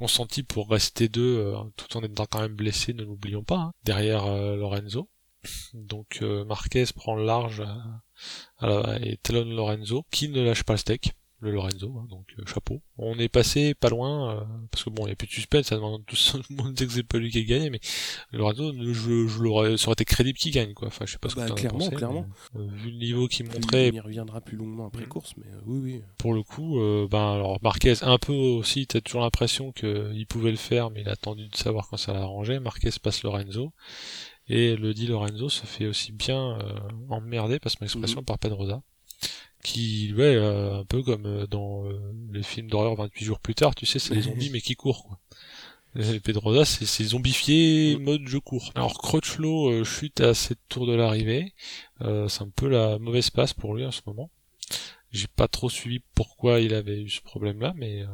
[0.00, 3.72] consenti pour rester deux euh, tout en étant quand même blessé, ne l'oublions pas, hein,
[3.84, 5.10] derrière euh, Lorenzo.
[5.74, 7.62] Donc euh, Marquez prend large
[9.02, 12.80] et talonne Lorenzo, qui ne lâche pas le steak le Lorenzo, hein, donc euh, chapeau.
[12.98, 15.66] On est passé pas loin, euh, parce que bon, il n'y a plus de suspense,
[15.66, 16.16] ça demande tout
[16.48, 17.80] le monde que c'est pas lui qui a gagné, mais
[18.32, 20.88] Lorenzo, je, je l'aurais, ça aurait été crédible qu'il gagne, quoi.
[20.88, 22.26] Enfin, je sais pas ce que bah, clairement, clairement.
[22.56, 23.88] Euh, vu le niveau qu'il montrait.
[23.88, 25.08] Il y reviendra plus longuement après mm.
[25.08, 26.02] course, mais oui, oui.
[26.18, 26.78] Pour le coup,
[27.10, 31.08] ben alors Marquez, un peu aussi, t'as toujours l'impression qu'il pouvait le faire, mais il
[31.08, 32.60] a attendu de savoir quand ça l'arrangeait.
[32.60, 33.72] Marquez passe Lorenzo.
[34.48, 36.58] Et le dit Lorenzo se fait aussi bien
[37.08, 38.24] emmerder, passe mon expression, mm.
[38.24, 38.82] par Pedrosa
[39.62, 41.98] qui ouais euh, un peu comme euh, dans euh,
[42.32, 45.04] les films d'horreur 28 jours plus tard tu sais c'est les zombies mais qui courent
[45.04, 45.18] quoi
[46.22, 51.52] Pedrosa c'est zombifié mode je cours alors Crutchlow chute à cette tour de l'arrivée
[52.00, 54.30] c'est un peu la mauvaise passe pour lui en ce moment
[55.10, 58.04] j'ai pas trop suivi pourquoi il avait eu ce problème là mais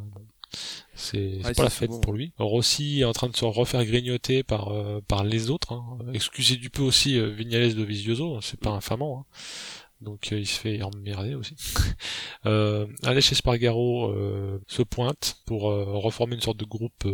[0.94, 2.32] c'est pas la fête pour lui.
[2.38, 4.72] Rossi est en train de se refaire grignoter par
[5.06, 5.72] par les autres.
[5.74, 5.98] Hein.
[6.14, 9.18] Excusez du peu aussi Vignales de Visioso, c'est pas infamant.
[9.18, 9.36] Hein
[10.00, 11.56] donc euh, il se fait emmerder aussi.
[12.46, 17.04] euh, Aleix Espargaro euh, se pointe pour euh, reformer une sorte de groupe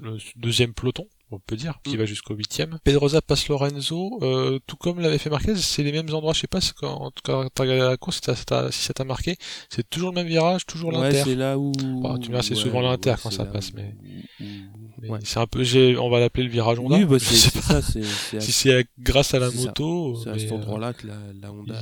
[0.00, 1.98] le deuxième peloton on peut dire, qui mm.
[1.98, 2.78] va jusqu'au huitième.
[2.84, 6.46] Pedrosa passe Lorenzo, euh, tout comme l'avait fait Marquez, c'est les mêmes endroits, je sais
[6.46, 8.20] pas si quand, quand t'as regardé la course,
[8.70, 9.36] si ça t'a marqué,
[9.70, 11.22] c'est toujours le même virage, toujours ouais, l'inter.
[11.24, 11.72] c'est là où...
[12.02, 13.94] Bah, tu vois, c'est souvent l'inter quand ça passe, mais...
[15.24, 15.64] c'est un peu,
[15.98, 16.96] on va l'appeler le virage Honda.
[16.96, 18.40] Oui, bah, c'est ça, c'est...
[18.40, 20.20] Si c'est grâce à la moto...
[20.22, 21.78] C'est à cet euh, endroit-là que la, la Honda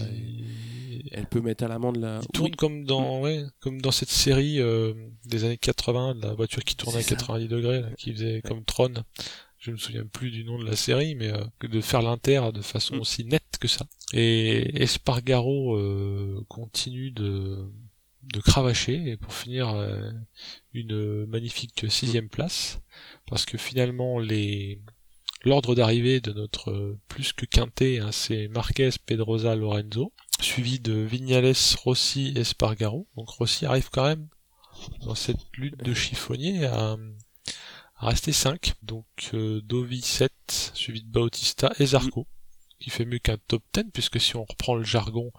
[1.11, 2.21] elle peut mettre à l'amende la.
[2.23, 4.93] Il tourne comme dans, ouais, comme dans cette série euh,
[5.25, 8.93] des années 80, de la voiture qui tournait à 90 degrés, qui faisait comme Tron
[9.61, 12.63] je me souviens plus du nom de la série, mais euh, de faire l'inter de
[12.63, 13.01] façon mm.
[13.01, 13.87] aussi nette que ça.
[14.15, 17.71] Et Espargaro euh, continue de,
[18.23, 20.11] de cravacher et pour finir euh,
[20.73, 22.81] une magnifique sixième place,
[23.27, 24.81] parce que finalement les
[25.45, 31.55] l'ordre d'arrivée de notre plus que quintet, hein, c'est Marquez, Pedrosa, Lorenzo, suivi de Vignales,
[31.83, 33.07] Rossi, Espargaro.
[33.17, 34.29] Donc Rossi arrive quand même
[35.03, 36.97] dans cette lutte de chiffonnier à
[38.01, 40.33] Resté 5, donc euh, Dovi 7,
[40.73, 42.27] suivi de Bautista et Zarco,
[42.81, 45.31] qui fait mieux qu'un top 10, puisque si on reprend le jargon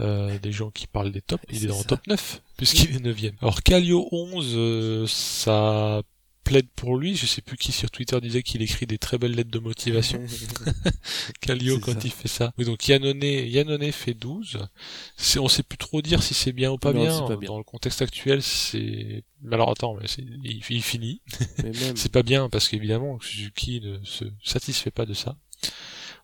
[0.00, 3.00] euh, des gens qui parlent des tops, il est dans le top 9, puisqu'il est
[3.00, 6.02] 9 Alors Calio 11, euh, ça
[6.44, 7.16] plaide pour lui.
[7.16, 10.24] Je sais plus qui sur Twitter disait qu'il écrit des très belles lettres de motivation.
[11.40, 12.52] Calio quand il fait ça.
[12.58, 14.58] Oui, donc Yannone, Yannone fait 12.
[15.16, 17.26] C'est, on sait plus trop dire si c'est bien ou pas, bien.
[17.46, 19.24] Dans le contexte actuel, c'est...
[19.50, 21.20] Alors attends, mais il, il, finit.
[21.96, 25.36] c'est pas bien parce qu'évidemment Suzuki ne se satisfait pas de ça.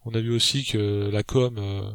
[0.05, 1.91] On a vu aussi que la com euh,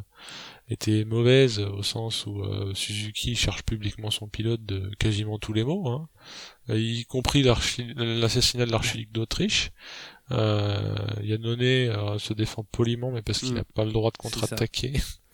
[0.69, 5.63] était mauvaise au sens où euh, Suzuki cherche publiquement son pilote de quasiment tous les
[5.63, 6.09] mots, hein,
[6.69, 9.71] y compris l'assassinat de l'archiduc d'Autriche.
[10.31, 13.73] Euh, Yannone euh, se défend poliment, mais parce qu'il n'a mm.
[13.75, 14.93] pas le droit de contre-attaquer.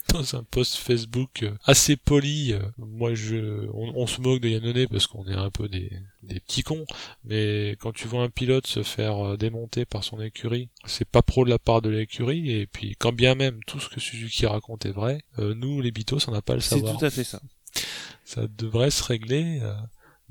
[0.09, 2.53] Dans un post Facebook euh, assez poli.
[2.53, 5.91] Euh, moi, je, on, se moque de Yannone parce qu'on est un peu des,
[6.23, 6.85] des petits cons,
[7.23, 11.21] mais quand tu vois un pilote se faire euh, démonter par son écurie, c'est pas
[11.21, 14.45] pro de la part de l'écurie, et puis quand bien même tout ce que Suzuki
[14.45, 16.93] raconte est vrai, nous, les bitos, on n'a pas le savoir.
[16.93, 17.41] C'est tout à fait ça.
[18.25, 19.61] Ça devrait se régler.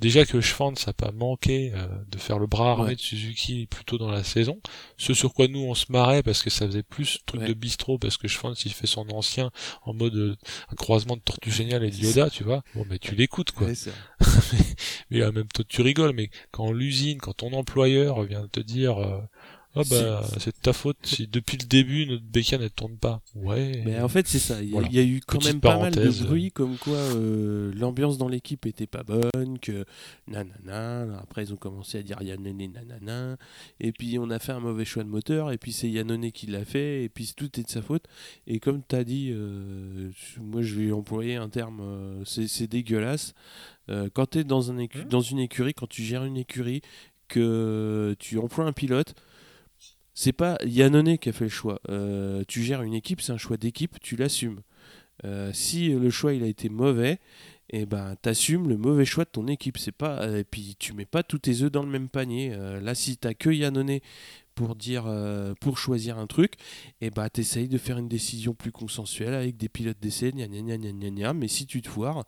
[0.00, 3.84] Déjà que Schwanz n'a pas manqué euh, de faire le bras armé de Suzuki plus
[3.84, 4.58] tôt dans la saison,
[4.96, 7.98] ce sur quoi nous on se marrait parce que ça faisait plus truc de bistrot
[7.98, 9.50] parce que Schwanz il fait son ancien
[9.82, 10.36] en mode euh,
[10.72, 12.62] un croisement de Tortue Géniale et de Yoda, tu vois.
[12.74, 13.68] Bon mais tu l'écoutes quoi.
[14.52, 14.58] mais,
[15.10, 18.98] mais en même temps tu rigoles, mais quand l'usine, quand ton employeur vient te dire
[18.98, 19.20] euh,
[19.76, 23.22] ah bah c'est ta faute si depuis le début notre bécane ne tourne pas.
[23.37, 23.83] Ouais.
[23.85, 24.61] Mais en fait c'est ça.
[24.61, 28.26] Il y, a eu quand même pas mal de bruit comme quoi euh, l'ambiance dans
[28.26, 29.85] l'équipe était pas bonne, que
[30.26, 31.20] nanana.
[31.22, 33.37] Après ils ont commencé à dire Yannone nanana.
[33.78, 35.52] Et puis on a fait un mauvais choix de moteur.
[35.52, 37.04] Et puis c'est Yannone qui l'a fait.
[37.04, 38.06] Et puis tout est de sa faute.
[38.48, 43.35] Et comme tu as dit, euh, moi je vais employer un terme, euh, c'est dégueulasse.
[44.14, 44.88] quand tu es dans, un mmh.
[45.09, 46.83] dans une écurie, quand tu gères une écurie,
[47.28, 49.14] que tu emploies un pilote
[50.20, 51.80] c'est pas Yannone qui a fait le choix.
[51.88, 54.61] Euh, tu gères une équipe, c'est un choix d'équipe, tu l'assumes.
[55.24, 57.20] Euh, si le choix a été mauvais,
[57.72, 59.78] et eh ben t'assumes le mauvais choix de ton équipe.
[59.78, 62.52] C'est pas et puis tu mets pas tous tes œufs dans le même panier.
[62.52, 64.00] Euh, là, si t'as que Yannone
[64.54, 66.54] pour dire, euh, pour choisir un truc,
[67.00, 70.76] et bah t'essayes de faire une décision plus consensuelle avec des pilotes d'essai, gna gna
[70.76, 72.24] gna Mais si tu te foires,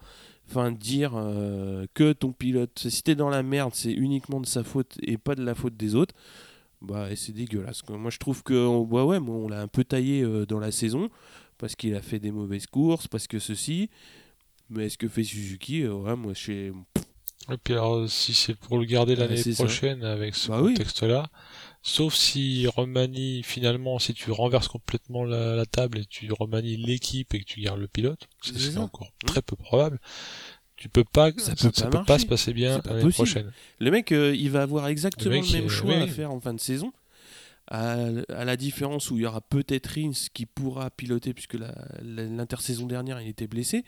[0.79, 4.97] dire euh, que ton pilote, si t'es dans la merde, c'est uniquement de sa faute
[5.03, 6.15] et pas de la faute des autres.
[6.83, 7.83] Bah, c'est dégueulasse.
[7.89, 11.11] Moi, je trouve que bah ouais, on l'a un peu taillé dans la saison
[11.59, 13.89] parce qu'il a fait des mauvaises courses, parce que ceci.
[14.69, 16.73] Mais ce que fait Suzuki, ouais, moi, je
[17.51, 21.29] et puis alors, si c'est pour le garder l'année prochaine avec ce bah contexte-là,
[21.83, 27.41] sauf si remanie finalement, si tu renverses complètement la, table et tu remanies l'équipe et
[27.41, 29.27] que tu gardes le pilote, c'est encore mmh.
[29.27, 29.99] très peu probable.
[30.83, 33.53] Tu peux pas, ça, peut, pas, se passer bien l'année prochaine.
[33.79, 36.59] Le mec, euh, il va avoir exactement le, même choix à faire en fin de
[36.59, 36.93] saison.
[37.69, 41.57] À, la différence où il y aura peut-être Rins qui pourra piloter puisque
[42.03, 43.85] l'intersaison dernière il était blessé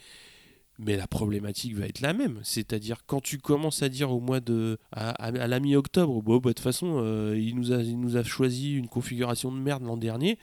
[0.79, 2.39] mais la problématique va être la même.
[2.45, 4.79] C'est-à-dire quand tu commences à dire au mois de.
[4.93, 8.23] à, la mi-octobre, bon, bah, de toute façon, euh, il, nous a, il nous a
[8.23, 10.39] choisi une configuration de merde l'an dernier.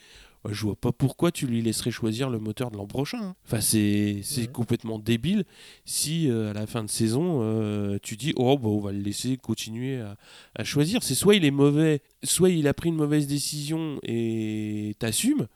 [0.50, 3.22] Je vois pas pourquoi tu lui laisserais choisir le moteur de l'an prochain.
[3.22, 3.36] Hein.
[3.46, 5.46] Enfin, c'est complètement débile
[5.86, 9.00] si euh, à la fin de saison, euh, tu dis Oh, bah, on va le
[9.00, 10.18] laisser continuer à,
[10.56, 11.04] à choisir.
[11.04, 15.48] C'est soit il est mauvais, soit il a pris une mauvaise décision et t'assumes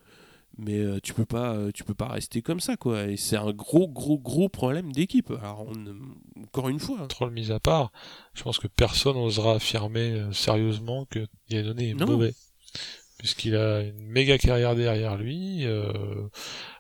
[0.58, 3.52] mais euh, tu peux pas tu peux pas rester comme ça quoi et c'est un
[3.52, 5.68] gros gros gros problème d'équipe alors
[6.42, 7.92] encore une fois trop mise à part
[8.34, 12.34] je pense que personne n'osera affirmer sérieusement que Yannone est mauvais
[13.18, 15.66] puisqu'il a une méga carrière derrière lui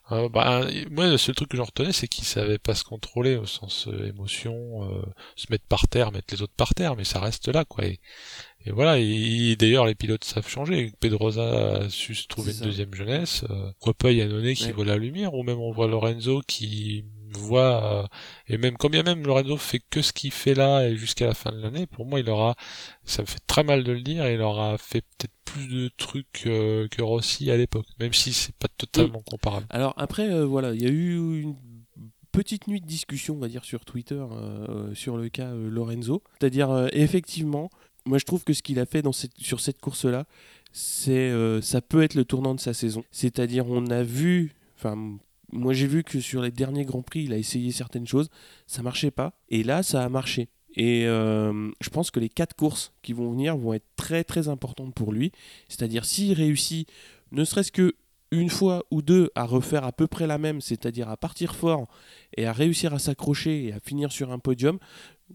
[0.09, 3.45] bah, moi le seul truc que j'en retenais c'est qu'il savait pas se contrôler au
[3.45, 4.87] sens émotion
[5.35, 7.99] se mettre par terre mettre les autres par terre mais ça reste là quoi et,
[8.65, 10.91] et voilà, et, d'ailleurs les pilotes savent changer.
[10.99, 13.43] Pedrosa a su se trouver une deuxième jeunesse.
[13.49, 17.05] Euh, pourquoi pas Yannone qui voit la lumière, ou même on voit Lorenzo qui
[17.37, 18.07] voit euh,
[18.47, 21.33] et même quand bien même Lorenzo fait que ce qu'il fait là et jusqu'à la
[21.33, 22.55] fin de l'année, pour moi il aura,
[23.03, 26.43] ça me fait très mal de le dire, il aura fait peut-être plus de trucs
[26.47, 29.65] euh, que Rossi à l'époque, même si c'est pas totalement comparable.
[29.69, 31.55] Alors après voilà, il y a eu une
[32.31, 34.23] petite nuit de discussion, on va dire, sur Twitter
[34.93, 36.21] sur le cas Lorenzo.
[36.37, 37.69] C'est-à-dire, effectivement,
[38.05, 40.25] moi, je trouve que ce qu'il a fait dans cette, sur cette course-là,
[40.71, 43.03] c'est euh, ça peut être le tournant de sa saison.
[43.11, 45.17] C'est-à-dire, on a vu, enfin,
[45.51, 48.29] moi j'ai vu que sur les derniers grands prix, il a essayé certaines choses,
[48.67, 50.49] ça marchait pas, et là, ça a marché.
[50.75, 54.49] Et euh, je pense que les quatre courses qui vont venir vont être très très
[54.49, 55.31] importantes pour lui.
[55.69, 56.89] C'est-à-dire, s'il réussit,
[57.31, 57.95] ne serait-ce que
[58.31, 61.88] une fois ou deux à refaire à peu près la même, c'est-à-dire à partir fort
[62.36, 64.79] et à réussir à s'accrocher et à finir sur un podium,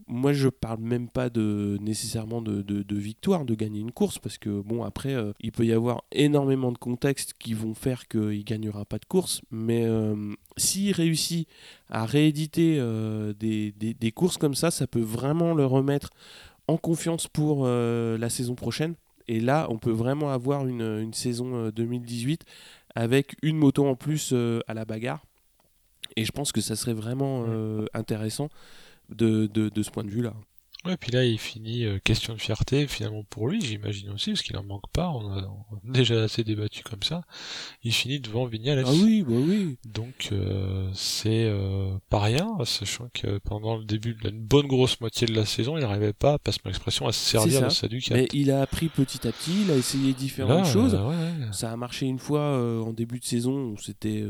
[0.07, 4.61] moi je parle même pas de nécessairement de, victoire, de gagner une course, parce que
[4.61, 8.85] bon après euh, il peut y avoir énormément de contextes qui vont faire qu'il gagnera
[8.85, 11.49] pas de course, mais euh, s'il réussit
[11.89, 16.11] à rééditer euh, des, courses comme ça, ça peut vraiment le remettre
[16.69, 18.95] en confiance pour la saison prochaine.
[19.29, 22.45] Et là, on peut vraiment avoir une, une saison 2018
[22.95, 24.35] avec une moto en plus
[24.67, 25.25] à la bagarre.
[26.17, 27.45] Et je pense que ça serait vraiment
[27.95, 28.51] intéressant
[29.11, 30.35] de, de, de ce point de vue-là.
[30.87, 34.41] Ouais, puis là, il finit euh, question de fierté, finalement pour lui, j'imagine aussi, parce
[34.41, 35.47] qu'il en manque pas, on a,
[35.85, 37.23] déjà assez débattu comme ça.
[37.85, 38.85] Il finit devant Vignales.
[38.87, 39.77] Ah oui, bah oui.
[39.85, 44.69] Donc, euh, c'est euh, pas rien, sachant que pendant le début de la une bonne
[44.69, 47.69] grosse moitié de la saison, il n'arrivait pas, passe mon expression, à se servir de
[47.69, 48.15] sa Ducati.
[48.15, 50.99] Mais il a appris petit à petit, il a essayé différentes choses.
[51.53, 54.25] Ça a marché une fois en début de saison, c'était,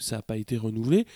[0.00, 1.06] ça n'a pas été renouvelé.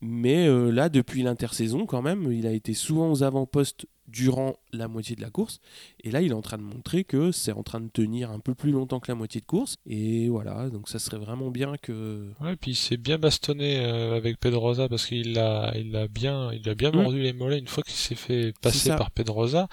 [0.00, 4.88] Mais euh, là, depuis l'intersaison, quand même, il a été souvent aux avant-postes durant la
[4.88, 5.60] moitié de la course.
[6.02, 8.38] Et là, il est en train de montrer que c'est en train de tenir un
[8.40, 9.76] peu plus longtemps que la moitié de course.
[9.86, 12.30] Et voilà, donc ça serait vraiment bien que.
[12.40, 16.52] Ouais, puis il s'est bien bastonné euh, avec Pedrosa parce qu'il a, il a bien,
[16.52, 16.96] il a bien mmh.
[16.96, 19.68] mordu les mollets une fois qu'il s'est fait passer par Pedrosa.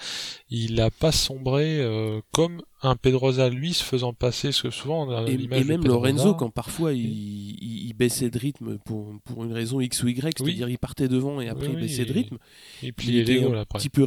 [0.50, 5.06] Il n'a pas sombré euh, comme un Pedrosa lui se faisant passer, parce que souvent
[5.06, 9.52] on a et, et même Lorenzo quand parfois il, baissait de rythme pour, pour une
[9.52, 12.38] raison X ou Y, c'est-à-dire il partait devant et après il baissait de rythme.
[12.84, 14.04] Et puis il, était un petit peu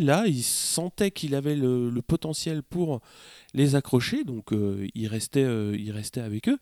[0.00, 3.00] Là, il sentait qu'il avait le, potentiel pour
[3.54, 5.76] les accrocher, donc euh, il, restait, euh,
[6.16, 6.58] avec eux.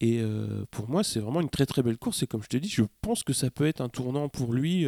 [0.00, 2.22] Et euh, pour moi, c'est vraiment une très très belle course.
[2.22, 4.86] Et comme je te dis, je pense que ça peut être un tournant pour lui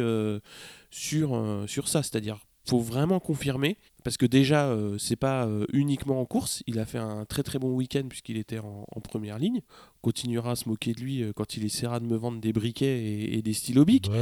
[0.89, 2.03] sur, ça.
[2.03, 6.97] C'est-à-dire faut vraiment confirmer parce que déjà c'est pas uniquement en course il a fait
[6.97, 9.59] un très très bon week-end puisqu'il était en, première ligne
[10.03, 13.33] continuera à se moquer de lui euh, quand il essaiera de me vendre des briquets
[13.33, 14.09] et, des stylos bic.
[14.09, 14.17] Bah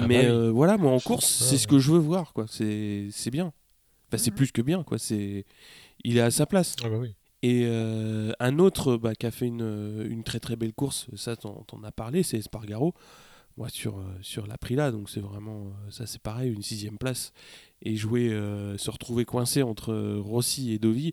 [0.00, 2.46] ah mais bah voilà moi en course c'est ce que je veux voir quoi.
[2.48, 3.52] C'est bien.
[4.08, 4.98] Enfin c'est plus que bien quoi.
[4.98, 5.44] C'est
[6.02, 6.76] il est à sa place.
[6.82, 6.96] Ah bah
[7.42, 11.82] et un autre bah, qui a fait une, une, très très belle course ça t'en
[11.82, 12.94] as parlé c'est Spargaro
[13.58, 17.34] moi sur, sur l'Aprila donc c'est vraiment ça c'est pareil une sixième place.
[17.84, 21.12] Et jouer, euh, se retrouver coincé entre Rossi et Dovi,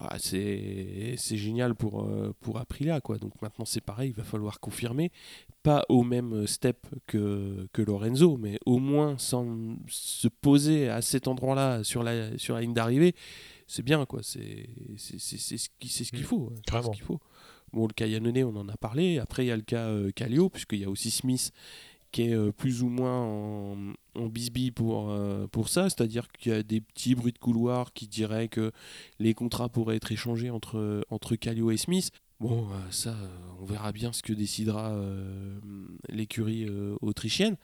[0.00, 3.00] ah, c'est génial pour, euh, pour Aprilia.
[3.00, 3.18] Quoi.
[3.18, 5.12] Donc maintenant, c'est pareil, il va falloir confirmer.
[5.62, 11.28] Pas au même step que, que Lorenzo, mais au moins sans se poser à cet
[11.28, 13.14] endroit-là sur la, sur la ligne d'arrivée,
[13.66, 14.06] c'est bien.
[14.06, 14.20] quoi.
[14.22, 16.24] C'est ce qu'il ce qu'il mm.
[16.24, 16.52] faut.
[16.66, 17.20] Ce qu'il faut.
[17.72, 19.18] Bon, le cas Yannone, on en a parlé.
[19.18, 21.52] Après, il y a le cas euh, Calio, puisqu'il y a aussi Smith
[22.10, 23.76] qui est euh, plus ou moins en,
[24.14, 27.92] en bisbille pour, euh, pour ça, c'est-à-dire qu'il y a des petits bruits de couloir
[27.92, 28.72] qui diraient que
[29.18, 32.10] les contrats pourraient être échangés entre, entre et Smith.
[32.40, 33.14] Bon, ça,
[33.60, 34.98] on verra bien ce que décidera
[36.08, 36.66] l'écurie
[37.02, 37.56] autrichienne.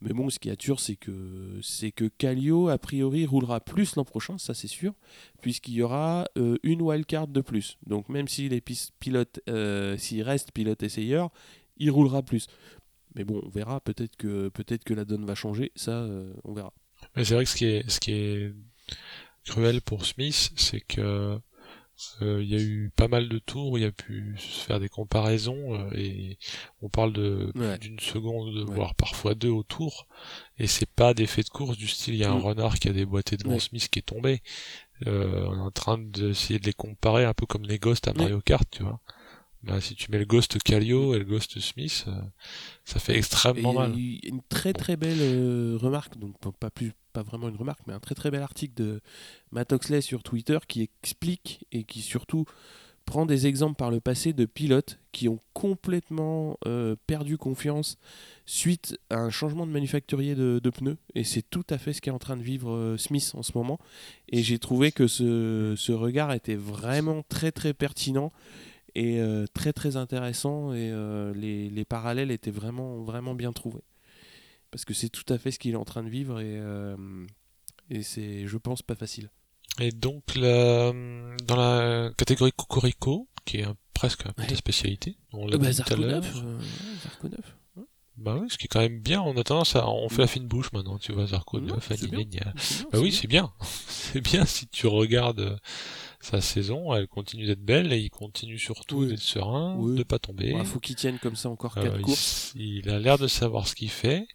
[0.00, 3.96] Mais bon, ce qui est sûr, c'est que, c'est que Calio, a priori, roulera plus
[3.96, 4.94] l'an prochain, ça c'est sûr,
[5.40, 7.78] puisqu'il y aura euh, une wildcard de plus.
[7.86, 8.64] Donc même s'il est
[9.00, 11.30] pilote, euh, s'il reste pilote essayeur,
[11.78, 12.46] il roulera plus.
[13.18, 16.54] Mais bon, on verra, peut-être que, peut-être que la donne va changer, ça, euh, on
[16.54, 16.72] verra.
[17.16, 18.54] Mais c'est vrai que ce qui est, ce qui est
[19.44, 21.40] cruel pour Smith, c'est que
[22.22, 24.60] euh, il y a eu pas mal de tours où il y a pu se
[24.60, 26.38] faire des comparaisons euh, et
[26.80, 30.06] on parle de d'une seconde voire parfois deux au tour.
[30.58, 32.14] Et c'est pas d'effet de course du style.
[32.14, 32.42] Il y a un mm.
[32.42, 34.42] renard qui a déboîté devant Smith qui est tombé
[35.06, 38.12] euh, on est en train d'essayer de les comparer un peu comme les ghosts à
[38.14, 39.00] Mario Kart tu vois
[39.64, 42.06] Là, si tu mets le Ghost Calio et le Ghost Smith,
[42.84, 43.92] ça fait extrêmement mal.
[43.98, 48.14] Une très très belle remarque, donc pas plus pas vraiment une remarque, mais un très
[48.14, 49.00] très bel article de
[49.50, 52.44] Matt Oxley sur Twitter qui explique et qui surtout
[53.08, 57.96] prend des exemples par le passé de pilotes qui ont complètement euh, perdu confiance
[58.44, 60.98] suite à un changement de manufacturier de, pneus.
[61.14, 63.52] Et c'est tout à fait ce qu'est en train de vivre euh, Smith en ce
[63.54, 63.78] moment.
[64.28, 68.30] Et j'ai trouvé que ce, regard était vraiment très très pertinent
[68.98, 70.72] et euh, très très intéressant.
[70.72, 70.92] Et
[71.34, 73.84] les, les, parallèles étaient vraiment vraiment bien trouvés
[74.70, 76.96] parce que c'est tout à fait ce qu'il est en train de vivre et, euh,
[77.90, 79.30] et c'est, je pense, pas facile.
[79.80, 85.56] Et donc, dans la catégorie Cocorico, qui est presque un peu de spécialité, on l'a
[85.56, 86.22] bah, dit tout à l'heure.
[86.44, 86.60] Euh,
[88.16, 90.26] bah oui, ce qui est quand même bien, on a tendance à, on fait la
[90.26, 91.88] fine bouche maintenant, tu vois, Zarco 9,
[92.92, 93.52] Bah oui, c'est bien.
[93.86, 95.56] c'est bien si tu regardes euh,
[96.28, 100.54] sa saison, elle continue d'être belle et il continue surtout d'être serein, de pas tomber.
[100.56, 102.52] Il faut qu'il tienne comme ça encore quatre courses.
[102.54, 104.26] il, a l'air de savoir ce qu'il fait.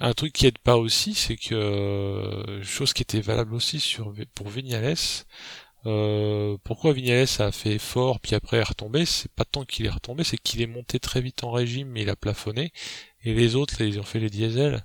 [0.00, 4.12] Un truc qui aide pas aussi, c'est que euh, chose qui était valable aussi sur
[4.34, 4.96] pour Vignales.
[5.86, 9.90] Euh, pourquoi Vignales a fait fort puis après est retombé C'est pas tant qu'il est
[9.90, 12.72] retombé, c'est qu'il est monté très vite en régime, mais il a plafonné.
[13.22, 14.84] Et les autres, ils ont fait les diesels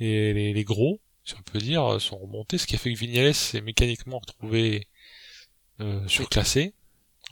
[0.00, 3.34] et les, gros, si on peut dire, sont remontés, ce qui a fait que Vignales
[3.34, 4.86] s'est mécaniquement retrouvé
[5.80, 6.74] euh, surclassé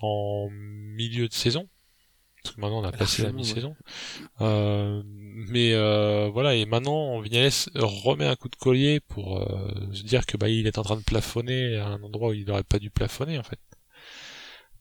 [0.01, 1.69] en milieu de saison
[2.47, 3.75] parce que maintenant on a passé la mi-saison.
[4.41, 10.03] Euh, mais euh, voilà, et maintenant Vignales remet un coup de collier pour euh, se
[10.03, 12.63] dire que bah il est en train de plafonner à un endroit où il n'aurait
[12.63, 13.59] pas dû plafonner en fait.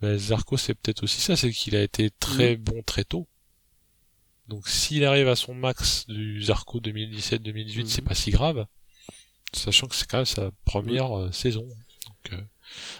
[0.02, 2.60] Bah, Zarco c'est peut-être aussi ça, c'est qu'il a été très mm.
[2.60, 3.28] bon très tôt.
[4.48, 8.06] Donc s'il arrive à son max du Zarco 2017-2018, c'est mm.
[8.06, 8.68] pas si grave,
[9.54, 11.66] sachant que c'est quand même sa première saison.
[12.32, 12.40] Donc,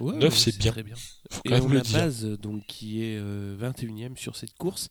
[0.02, 0.72] 9 c'est bien.
[0.72, 0.96] bien.
[1.46, 4.90] et on la base donc, qui est 21ème euh, sur cette course.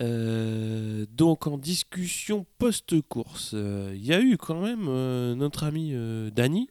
[0.00, 4.86] Euh, donc en discussion post-course, euh, il y a eu quand même
[5.34, 5.94] notre ami
[6.32, 6.68] Dany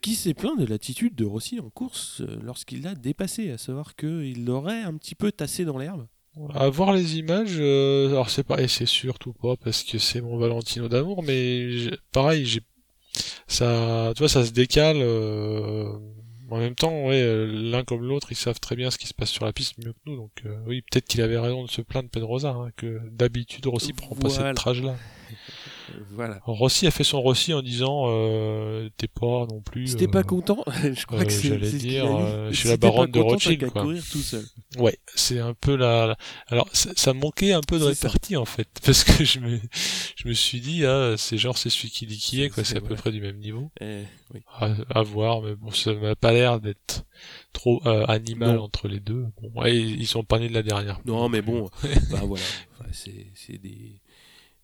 [0.00, 4.44] qui s'est plaint de l'attitude de Rossi en course lorsqu'il l'a dépassé, à savoir qu'il
[4.44, 6.06] l'aurait un petit peu tassé dans l'herbe.
[6.54, 10.38] À voir les images, alors c'est pas, et c'est surtout pas parce que c'est mon
[10.38, 12.60] Valentino d'amour, mais pareil, j'ai
[13.46, 14.98] ça, tu vois, ça se décale
[16.50, 19.14] en même temps, ouais, euh, l'un comme l'autre, ils savent très bien ce qui se
[19.14, 20.16] passe sur la piste mieux que nous.
[20.16, 23.92] Donc euh, oui, peut-être qu'il avait raison de se plaindre Pedrosa, hein, que d'habitude Rossi
[23.92, 24.96] prend pas cette trage-là.
[26.10, 26.40] Voilà.
[26.44, 29.88] Rossi a fait son Rossi en disant euh, t'es pas non plus.
[29.88, 30.64] C'était pas content.
[30.82, 31.48] je crois que c'est.
[31.48, 32.06] J'allais dire,
[32.50, 33.70] je suis la baronne de Rothschild.
[33.70, 33.82] Quoi.
[33.82, 34.44] courir tout seul.
[34.78, 36.16] Ouais, c'est un peu la.
[36.48, 39.58] Alors ça, manquait un peu de répartie en fait, parce que je me,
[40.16, 42.76] je me suis dit ah c'est genre c'est celui qui dit qui est quoi, c'est
[42.76, 43.70] à peu près du même niveau.
[43.80, 44.02] Eh,
[44.34, 44.40] oui.
[44.58, 47.04] à, voir, mais bon ça m'a pas l'air d'être
[47.52, 49.26] trop euh, animal entre les deux.
[49.40, 51.00] Bon, ouais, ils sont pas nés de la dernière.
[51.04, 51.70] Non mais bon,
[52.10, 52.44] bah voilà,
[52.92, 54.00] c'est des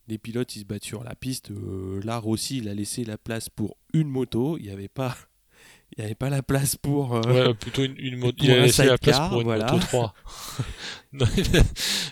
[0.08, 1.50] les pilotes ils se battent sur la piste.
[1.50, 4.58] Euh, là aussi, il a laissé la place pour une moto.
[4.58, 5.16] Il n'y avait pas.
[5.96, 7.14] Il n'y avait pas la place pour.
[7.14, 8.36] Euh, ouais, plutôt une, une moto.
[8.42, 10.14] Il a laissé la place pour une moto 3.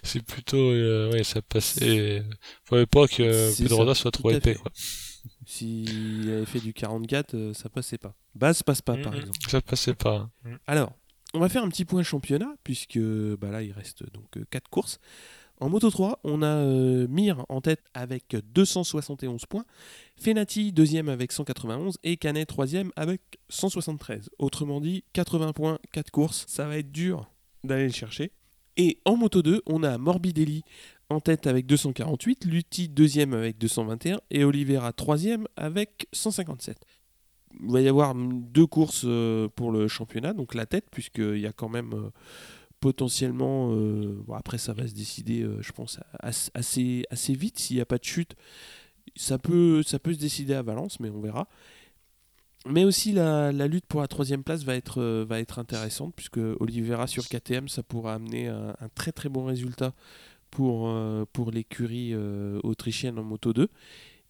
[0.04, 0.70] c'est plutôt.
[0.70, 2.22] Euh, ouais, ça passait.
[2.68, 4.54] Pas que Pedrosa soit trop épais.
[4.54, 4.70] Quoi.
[5.46, 8.14] S'il avait fait du 44, euh, ça passait pas.
[8.34, 9.38] Base passe pas, par exemple.
[9.48, 10.30] Ça passait pas.
[10.66, 10.92] Alors,
[11.34, 14.98] on va faire un petit point championnat, puisque bah là, il reste donc 4 courses.
[15.62, 19.64] En Moto 3, on a euh, Mir en tête avec 271 points,
[20.16, 24.28] Fenati deuxième avec 191 et Canet troisième avec 173.
[24.40, 27.30] Autrement dit, 80 points, 4 courses, ça va être dur
[27.62, 28.32] d'aller le chercher.
[28.76, 30.64] Et en Moto 2, on a Morbidelli
[31.10, 36.76] en tête avec 248, Lutti deuxième avec 221 et Oliveira troisième avec 157.
[37.60, 41.46] Il va y avoir deux courses euh, pour le championnat, donc la tête, puisqu'il y
[41.46, 42.10] a quand même euh,
[42.82, 47.60] potentiellement, euh, après ça va se décider, euh, je pense, assez, vite.
[47.60, 48.34] S'il n'y a pas de chute,
[49.14, 51.46] ça peut, ça peut se décider à Valence, mais on verra.
[52.66, 56.40] Mais aussi la, lutte pour la troisième place va être, euh, va être intéressante, puisque
[56.58, 59.94] Oliveira sur KTM, ça pourra amener un, très très bon résultat
[60.50, 60.92] pour,
[61.32, 62.14] pour l'écurie
[62.62, 63.68] autrichienne en Moto 2.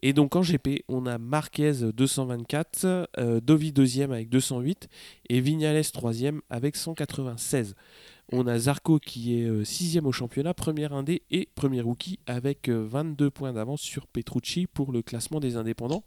[0.02, 4.88] Et donc en GP, on a Marquez 224, euh, Dovi deuxième avec 208
[5.28, 7.76] et Vignales troisième avec 196.
[8.32, 12.68] On a Zarco qui est euh, sixième au championnat, premier indé et premier rookie avec
[12.68, 16.02] euh, 22 points d'avance sur Petrucci pour le classement des indépendants.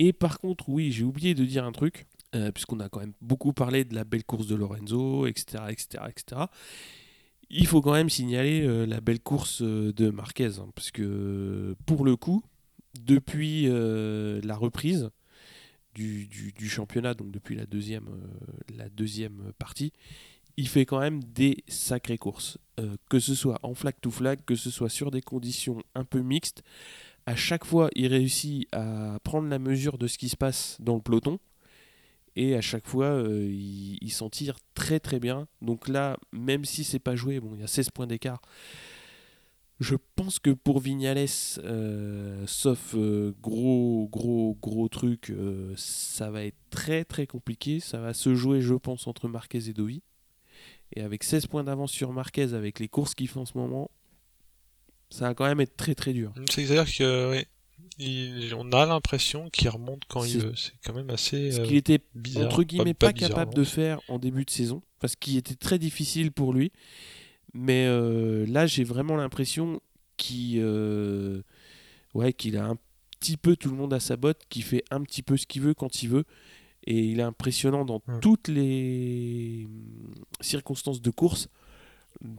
[0.00, 3.12] Et par contre, oui, j'ai oublié de dire un truc, euh, puisqu'on a quand même
[3.20, 6.42] beaucoup parlé de la belle course de Lorenzo, etc., etc., etc.
[7.50, 11.76] Il faut quand même signaler euh, la belle course euh, de Marquez, hein, parce que
[11.86, 12.42] pour le coup,
[13.00, 15.10] depuis euh, la reprise
[15.94, 16.28] du,
[16.68, 18.00] championnat, donc depuis euh,
[18.76, 19.92] la deuxième partie,
[20.56, 22.58] il fait quand même des sacrées courses.
[22.80, 26.04] Euh, que ce soit en flag to flag, que ce soit sur des conditions un
[26.04, 26.64] peu mixtes,
[27.24, 30.96] à chaque fois il réussit à prendre la mesure de ce qui se passe dans
[30.96, 31.38] le peloton.
[32.36, 35.46] Et à chaque fois, euh, il, s'en tire très très bien.
[35.62, 38.42] Donc là, même si c'est pas joué, il y a 16 points d'écart.
[39.78, 41.28] Je pense que pour Vignales,
[41.58, 42.96] euh, sauf
[43.40, 45.32] gros gros gros truc,
[45.76, 47.78] ça va être très très compliqué.
[47.78, 50.02] Ça va se jouer, je pense, entre Marquez et Dovi.
[50.94, 53.90] Et avec 16 points d'avance sur Marquez, avec les courses qu'il fait en ce moment,
[55.10, 56.32] ça va quand même être très très dur.
[56.50, 57.42] C'est-à-dire que,
[57.98, 60.52] il- on a l'impression qu'il remonte quand il veut.
[60.56, 62.46] C'est quand même assez Ce euh, qu'il était bizarre.
[62.46, 66.30] entre guillemets pas, capable de faire en début de saison, parce qu'il était très difficile
[66.32, 66.72] pour lui.
[67.52, 69.80] Mais euh, là, j'ai vraiment l'impression
[70.16, 71.42] qu'il euh,
[72.14, 72.76] ouais, qu'il a un
[73.20, 75.62] petit peu tout le monde à sa botte, qu'il fait un petit peu ce qu'il
[75.62, 76.24] veut quand il veut.
[76.86, 78.20] Et il est impressionnant dans Mm.
[78.20, 81.48] toutes les hum, circonstances de course.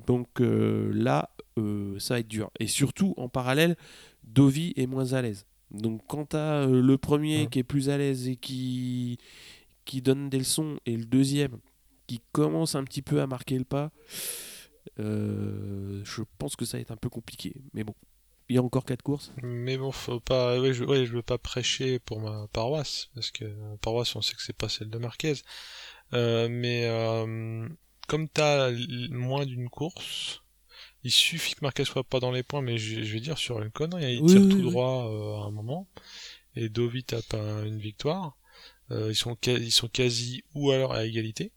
[0.08, 2.50] Donc euh, là, euh, ça va être dur.
[2.60, 3.76] Et surtout, en parallèle,
[4.24, 5.46] Dovi est moins à l'aise.
[5.72, 7.50] Donc quand tu as le premier Mm.
[7.50, 9.18] qui est plus à l'aise et qui,
[9.86, 11.58] qui donne des leçons, et le deuxième
[12.08, 13.92] qui commence un petit peu à marquer le pas,
[15.00, 17.56] euh, je pense que ça va être un peu compliqué.
[17.74, 17.96] Mais bon,
[18.50, 19.32] il y a encore quatre courses.
[19.42, 23.32] Mais bon, faut pas, ouais, je, ouais, je veux pas prêcher pour ma paroisse, parce
[23.32, 25.34] que ma paroisse, on sait que c'est pas celle de Marquez.
[26.14, 27.68] Euh, mais euh,
[28.08, 28.72] comme t'as
[29.12, 30.42] moins d'une course,
[31.04, 33.62] il suffit que Marquez soit pas dans les points, mais je, je vais dire sur
[33.62, 34.72] une connerie, hein, il Oui, tire oui, tout oui.
[34.72, 35.88] droit euh, à un moment,
[36.56, 38.38] et Dovi tape un- une victoire.
[38.92, 41.52] Euh, ils sont ils sont quasi ou alors à égalité.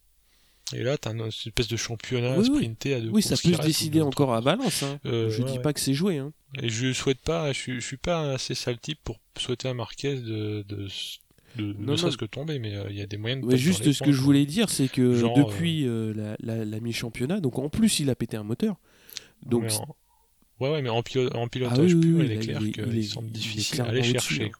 [0.74, 3.62] Et là, t'as une espèce de championnat Oui, sprinté à deux Oui, ça peut se
[3.62, 4.82] décider encore à Valence.
[4.82, 5.00] hein.
[5.06, 5.62] Euh, je ouais, dis ouais.
[5.62, 6.18] pas que c'est joué.
[6.18, 6.32] hein.
[6.62, 9.74] et je souhaite pas, je, suis- je suis pas assez sale type pour souhaiter à
[9.74, 10.88] Marquez de, de,
[11.56, 13.56] de, Non, ne serait-ce que tomber, mais euh, il y a des moyens de dans
[13.56, 17.40] juste ce que je voulais dire, c'est que Genre, depuis euh, la, la- la mi-championnat,
[17.40, 18.76] donc en plus il a pété un moteur.
[19.46, 19.96] Donc en-
[20.60, 22.58] Ouais, ouais, mais en, pilo- en pilotage Ah oui, oui, pur, oui, il est clair
[22.58, 24.50] qu'il semble difficile à aller chercher.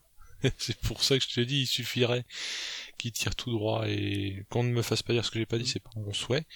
[0.56, 2.24] C'est pour ça que je te dis, il suffirait
[2.99, 5.59] qu'il tire tout droit et qu'on ne me fasse pas dire ce que j'ai pas
[5.59, 6.46] dit, c'est pas mon souhait.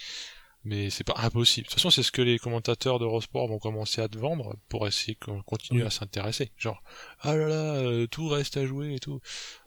[0.65, 1.65] Mais c'est pas impossible.
[1.67, 4.87] De toute façon, c'est ce que les commentateurs d'Eurosport vont commencer à te vendre pour
[4.87, 5.87] essayer qu'on continue Oui.
[5.87, 6.53] à s'intéresser.
[6.57, 6.81] Genre,
[7.21, 9.21] ah là là, euh, tout reste à jouer et tout.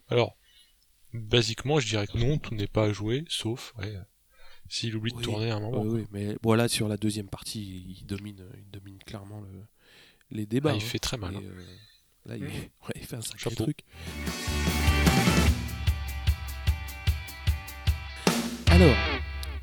[0.07, 0.37] Alors,
[1.13, 4.01] basiquement, je dirais que non, tout n'est pas à jouer, sauf, ouais, euh,
[4.69, 5.81] s'il oublie de tourner à un moment.
[5.81, 9.65] Oui, oui, mais voilà, sur la deuxième partie, il domine, il domine clairement le-
[10.31, 10.71] les débats.
[10.71, 10.79] Ah, il hein.
[10.87, 11.33] fait très mal.
[11.33, 11.41] Et, hein.
[11.43, 11.65] euh,
[12.25, 12.47] là, il, Mm.
[12.87, 13.63] ouais, il fait un sacré Chapeau.
[13.65, 13.79] truc.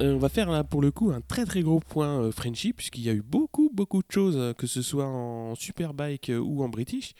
[0.03, 3.03] On va faire là pour le coup un très très gros point euh, Frenchy, puisqu'il
[3.03, 6.63] y a eu beaucoup beaucoup de choses, euh, que ce soit en Superbike euh, ou
[6.63, 7.15] en British,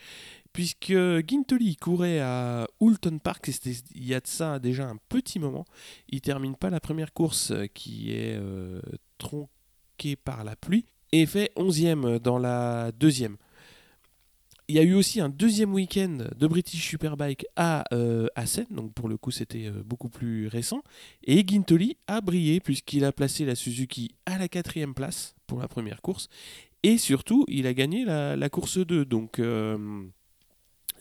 [0.51, 0.93] puisque
[1.27, 5.65] Gintoli courait à Houlton Park, c'était il y a de ça déjà un petit moment.
[6.09, 8.81] Il termine pas la première course euh, qui est euh,
[9.17, 13.37] tronquée par la pluie, et fait 11e dans la deuxième.
[14.69, 18.93] Il y a eu aussi un deuxième week-end de British Superbike à euh, Assen, donc
[18.93, 20.81] pour le coup c'était euh, beaucoup plus récent.
[21.25, 25.67] Et Gintoli a brillé puisqu'il a placé la Suzuki à la quatrième place pour la
[25.67, 26.29] première course.
[26.83, 29.05] Et surtout, il a gagné la, course 2.
[29.05, 30.03] Donc euh,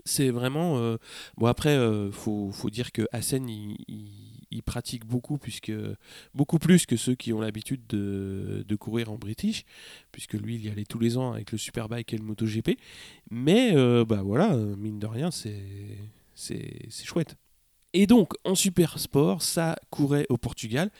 [0.04, 0.78] c'est vraiment...
[0.78, 0.96] euh,
[1.36, 6.96] Bon après, euh, faut, faut dire que Assen, il, il- il pratique beaucoup, plus que
[6.96, 9.64] ceux qui ont l'habitude de, courir en British,
[10.10, 12.78] puisque lui, il y allait tous les ans avec le Superbike et le MotoGP.
[13.30, 13.72] Mais
[14.04, 17.36] bah voilà, mine de rien, c'est chouette.
[17.94, 20.90] Et donc, en super sport, ça courait au Portugal.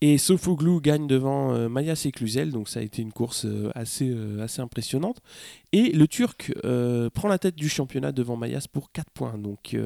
[0.00, 3.72] Et Sofoglou gagne devant euh, Mayas et Cluzel, donc ça a été une course euh,
[3.74, 5.20] assez, euh, assez impressionnante.
[5.72, 6.52] Et le Turc
[7.14, 9.36] prend la tête du championnat devant Mayas pour 4 points.
[9.36, 9.76] Donc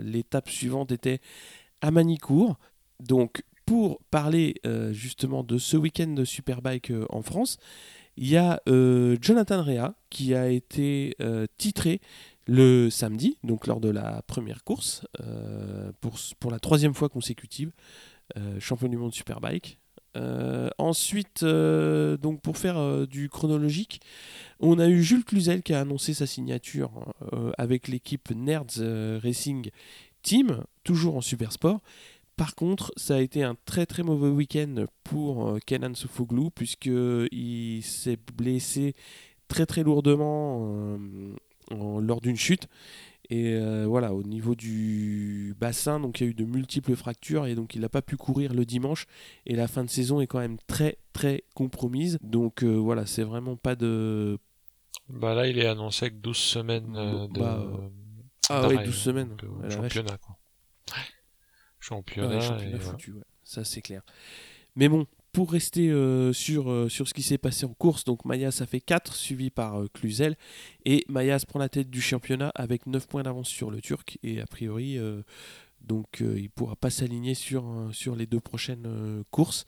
[0.00, 1.20] l'étape suivante était
[1.82, 2.56] à Manicourt.
[3.00, 4.54] Donc pour parler
[4.90, 7.58] justement de ce week-end de Superbike en France,
[8.16, 11.16] il y a Jonathan Rea qui a été
[11.58, 12.00] titré
[12.46, 17.72] le samedi, donc lors de la première course, euh, pour, pour, la troisième fois consécutive,
[18.36, 19.78] euh, champion du monde Superbike.
[20.14, 24.00] Euh, ensuite, donc pour faire du chronologique,
[24.60, 27.14] on a eu Jules Cluzel qui a annoncé sa signature
[27.56, 28.82] avec l'équipe Nerds
[29.22, 29.70] Racing
[30.22, 31.80] Team, toujours en Supersport.
[32.36, 38.18] Par contre, ça a été un très très mauvais week-end pour Kenan Sofoglou puisqu'il s'est
[38.34, 38.94] blessé
[39.48, 40.96] très très lourdement
[41.70, 42.68] lors d'une chute.
[43.30, 47.46] Et euh, voilà, au niveau du bassin, donc il y a eu de multiples fractures
[47.46, 49.06] et donc il n'a pas pu courir le dimanche.
[49.46, 52.18] Et la fin de saison est quand même très très compromise.
[52.22, 54.38] Donc euh, voilà, c'est vraiment pas de.
[55.08, 57.40] Bah là, il est annoncé avec 12 semaines euh, de.
[57.40, 57.64] Bah,
[58.52, 59.36] ah ouais, 12 semaines.
[59.70, 60.36] championnat quoi.
[61.80, 62.40] Championnat.
[62.40, 64.02] championnat foutu, ça c'est clair.
[64.76, 68.24] Mais bon, pour rester euh, sur, euh, sur ce qui s'est passé en course, donc
[68.24, 70.36] Mayas a fait 4, suivi par euh, Cluzel.
[70.84, 74.18] Et Mayas prend la tête du championnat avec 9 points d'avance sur le Turc.
[74.22, 74.98] Et a priori,
[75.80, 79.66] donc il ne pourra pas s'aligner sur, sur les deux prochaines courses.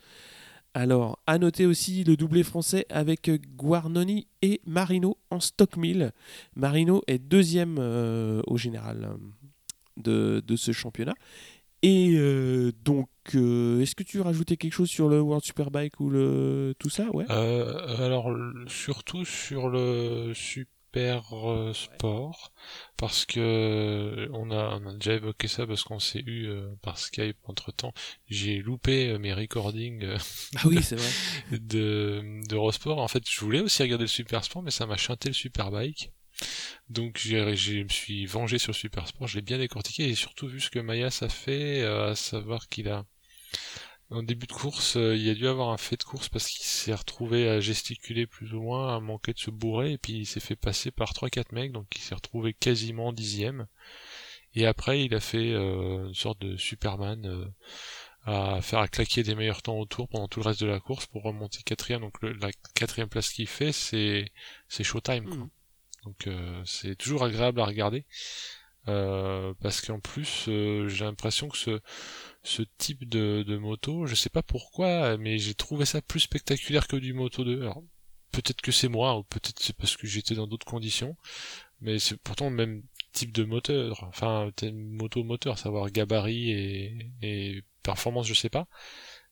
[0.74, 6.12] Alors, à noter aussi le doublé français avec Guarnoni et Marino en stock 1000.
[6.56, 9.16] Marino est deuxième au général
[9.96, 11.14] de, de, ce championnat.
[11.86, 16.08] Et euh, donc, euh, est-ce que tu rajouter quelque chose sur le World Superbike ou
[16.08, 17.10] le tout ça?
[17.12, 18.34] Ouais euh, Alors,
[18.66, 20.73] surtout sur le Super
[21.74, 22.52] Sport,
[22.96, 26.48] parce que on a, on a déjà évoqué ça parce qu'on s'est eu
[26.82, 27.92] par Skype entre temps.
[28.28, 30.06] J'ai loupé mes recordings
[30.56, 31.10] ah oui, c'est vrai.
[31.58, 32.98] de d'Eurosport.
[32.98, 36.12] En fait, je voulais aussi regarder le Super Sport, mais ça m'a chanté le Superbike.
[36.88, 40.60] Donc je me suis vengé sur Super Sport, je l'ai bien décortiqué et surtout vu
[40.60, 43.04] ce que Mayas a fait, euh, à savoir qu'il a
[44.10, 46.64] en début de course, euh, il a dû avoir un fait de course parce qu'il
[46.64, 50.26] s'est retrouvé à gesticuler plus ou moins, à manquer de se bourrer, et puis il
[50.26, 53.66] s'est fait passer par 3-4 mecs, donc il s'est retrouvé quasiment dixième.
[54.54, 57.52] Et après, il a fait euh, une sorte de Superman
[58.26, 61.06] à faire à claquer des meilleurs temps autour pendant tout le reste de la course
[61.06, 62.00] pour remonter quatrième.
[62.00, 64.32] Donc la quatrième place qu'il fait, c'est
[64.68, 65.24] c'est Showtime.
[65.24, 65.36] Quoi.
[65.36, 65.50] Hmm.
[66.04, 68.06] Donc euh, c'est toujours agréable à regarder.
[68.88, 71.80] Euh, parce qu'en plus euh, j'ai l'impression que ce,
[72.44, 76.86] ce type de, de, moto, je sais pas pourquoi, mais j'ai trouvé ça plus spectaculaire
[76.86, 77.62] que du Moto 2.
[77.62, 77.82] Alors
[78.32, 81.16] peut-être que c'est moi, ou peut-être c'est parce que j'étais dans d'autres conditions,
[81.80, 82.82] mais c'est pourtant le même
[83.12, 88.66] type de moteur, enfin moto moteur, savoir gabarit et, et performance, je sais pas,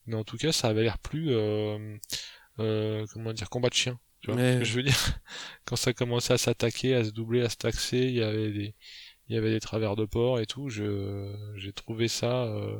[0.07, 1.97] mais en tout cas ça avait l'air plus euh,
[2.61, 3.99] euh, comment dire combat de chien.
[4.21, 5.21] Tu vois ce que je veux dire
[5.65, 8.75] Quand ça commençait à s'attaquer, à se doubler, à se taxer, il y avait des,
[9.29, 10.69] il y avait des travers de port et tout.
[10.69, 12.79] Je, j'ai trouvé ça, euh,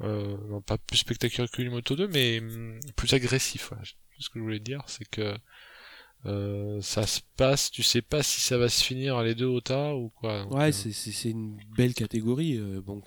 [0.00, 3.72] non, pas plus spectaculaire que Moto 2, mais hum, plus agressif.
[4.18, 5.36] Ce que je voulais dire, c'est que
[6.26, 9.60] euh, ça se passe, tu sais pas si ça va se finir les deux au
[9.60, 10.46] tas ou quoi.
[10.48, 12.56] ouais, euh, c'est, une belle catégorie.
[12.56, 13.02] Euh, bon.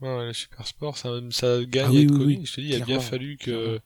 [0.00, 3.00] Ouais, le super sport, ça, ça gagne ah, oui, Je te dis, il a bien
[3.00, 3.80] fallu que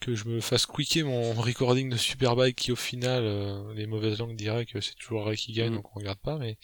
[0.00, 4.18] que je me fasse quicker mon recording de Superbike qui au final euh, les mauvaises
[4.18, 5.76] langues diraient que c'est toujours Ray qui gagne mm.
[5.76, 6.56] donc on regarde pas mais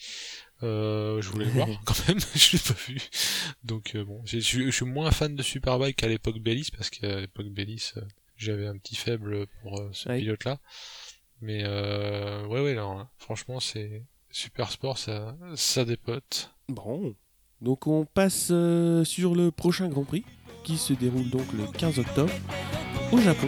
[0.63, 2.97] euh, je voulais le voir quand même je l'ai pas vu.
[3.63, 7.47] Donc euh, bon je suis moins fan de Superbike qu'à l'époque Bellis parce qu'à l'époque
[7.47, 7.93] Bellis
[8.37, 10.59] j'avais un petit faible pour ce pilote là
[11.41, 13.09] mais ouais ouais non, hein.
[13.17, 16.51] franchement c'est super sport ça ça dépote.
[16.69, 17.15] Bon.
[17.61, 20.25] Donc on passe sur le prochain Grand Prix
[20.63, 22.33] qui se déroule donc le 15 octobre
[23.11, 23.47] au Japon.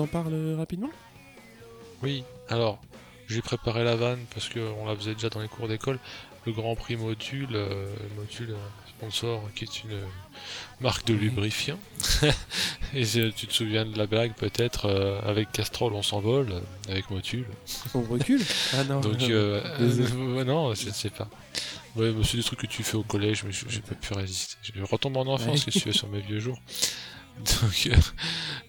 [0.00, 0.90] Nous en parles rapidement?
[2.02, 2.80] Oui, alors
[3.28, 5.98] j'ai préparé la vanne parce qu'on la faisait déjà dans les cours d'école.
[6.46, 7.86] Le Grand Prix Module, euh,
[8.16, 8.54] module
[8.88, 10.00] sponsor qui est une
[10.80, 11.78] marque de lubrifiant.
[12.94, 17.44] et tu te souviens de la blague peut-être euh, avec Castrol on s'envole, avec Motul.
[17.94, 18.42] On recule?
[18.74, 19.00] Ah non.
[19.00, 21.28] Donc euh, euh, non, je sais pas.
[21.96, 24.56] Ouais, c'est des trucs que tu fais au collège, mais j'ai pas pu résister.
[24.62, 26.58] Je retombe en enfance, que tu fais sur mes vieux jours?
[27.44, 27.90] Donc,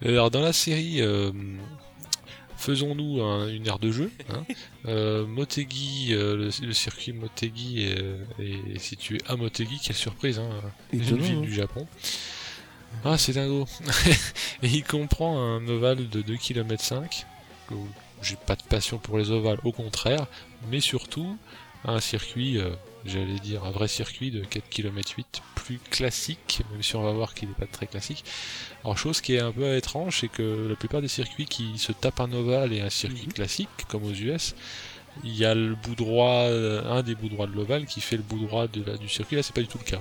[0.04, 1.02] alors dans la série,
[2.62, 4.10] faisons-nous une aire de jeu.
[4.30, 4.44] Hein.
[4.88, 10.50] Euh, Motegi, euh, le, circuit Motegi est, situé à Motegi, quelle surprise, hein,
[10.92, 11.40] une ville hein.
[11.40, 11.86] du Japon.
[13.04, 13.68] Ah, c'est dingo.
[14.64, 17.26] et il comprend un ovale de 2 km 5.
[18.22, 20.26] J'ai pas de passion pour les ovales, au contraire,
[20.68, 21.38] mais surtout
[21.84, 22.70] un circuit euh,
[23.04, 27.12] j'allais dire un vrai circuit de 4 km 8 plus classique, même si on va
[27.12, 28.24] voir qu'il n'est pas très classique.
[28.84, 31.92] Alors chose qui est un peu étrange, c'est que la plupart des circuits qui se
[31.92, 33.32] tapent un ovale et un circuit mhm.
[33.32, 34.54] classique, comme aux US,
[35.24, 38.16] il y a le bout droit, euh, un des bouts droits de l'ovale qui fait
[38.16, 40.00] le bout droit de du circuit, là c'est pas du tout le cas.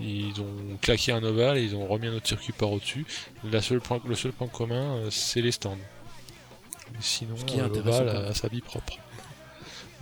[0.00, 3.06] Ils ont claqué un ovale et ils ont remis un autre circuit par au-dessus.
[3.44, 5.76] le seul point commun, euh, c'est les stands.
[7.00, 7.36] sinon,
[7.72, 8.98] l'ovale a sa vie propre.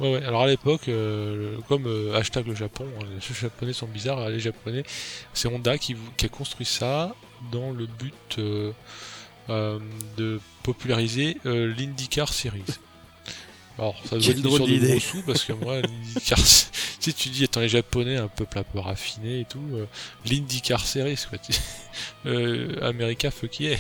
[0.01, 0.25] Ouais, ouais.
[0.25, 4.41] Alors à l'époque, euh, comme euh, hashtag le Japon, hein, les japonais sont bizarres, les
[4.41, 4.83] japonais,
[5.35, 7.15] c'est Honda qui, a construit ça
[7.53, 8.73] dans le but euh,
[10.17, 12.65] de populariser l'IndyCar Series.
[13.79, 16.39] Alors ça doit être drôle de gros sous parce que moi l'IndyCar,
[17.01, 19.63] si tu dis étant les japonais un peuple un peu raffiné et tout,
[20.25, 21.39] l'IndyCar Series quoi.
[22.83, 23.79] America fuck yeah.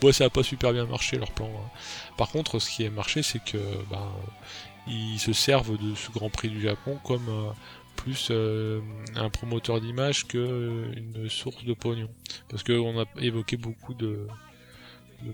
[0.00, 1.46] bon ça a pas super bien marché leur plan.
[1.46, 1.70] Hein.
[2.16, 3.58] Par contre ce qui a marché c'est que
[3.90, 4.12] bah,
[4.86, 7.50] ils se servent de ce Grand Prix du Japon comme euh,
[7.96, 8.80] plus euh,
[9.14, 12.08] un promoteur d'image que une source de pognon.
[12.48, 14.26] Parce qu'on a évoqué beaucoup de,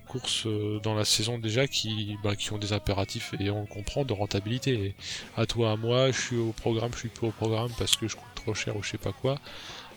[0.06, 4.04] courses euh, dans la saison déjà qui, bah, qui ont des impératifs et on comprend
[4.04, 4.72] de rentabilité.
[4.72, 4.94] Et
[5.36, 8.08] à toi, à moi, je suis au programme, je suis pas au programme parce que
[8.08, 9.38] je coûte trop cher ou je sais pas quoi.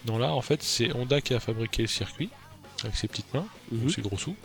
[0.05, 2.29] Non là, en fait, c'est Honda qui a fabriqué le circuit
[2.83, 3.89] avec ses petites mains, mmh.
[3.89, 4.35] ses gros sous.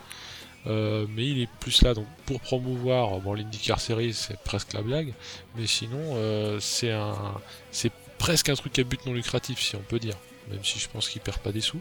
[0.66, 4.82] Euh, mais il est plus là donc pour promouvoir bon l'IndyCar Series c'est presque la
[4.82, 5.14] blague
[5.56, 7.16] mais sinon euh, c'est un
[7.70, 10.16] c'est presque un truc à but non lucratif si on peut dire
[10.50, 11.80] même si je pense qu'il perd pas des sous.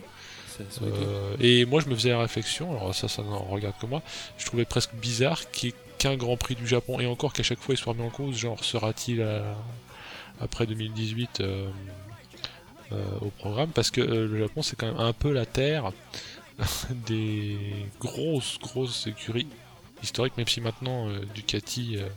[0.82, 4.02] Euh, et moi je me faisais la réflexion alors ça ça n'en regarde que moi
[4.38, 7.78] je trouvais presque bizarre qu'un Grand Prix du Japon et encore qu'à chaque fois il
[7.78, 9.26] soit remis en cause genre sera-t-il
[10.40, 11.44] après 2018
[12.92, 15.92] au programme parce que le Japon c'est quand même un peu la terre
[17.08, 17.58] des
[18.00, 19.48] grosses, grosses écuries
[20.04, 22.08] historiques, même si maintenant euh, Ducati euh,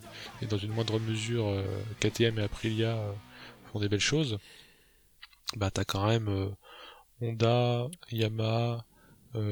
[0.41, 1.65] et dans une moindre mesure euh,
[2.01, 2.99] KTM et Aprilia
[3.73, 4.39] font des belles choses,
[5.57, 6.55] bah t'as quand même
[7.21, 8.85] Honda, Yamaha,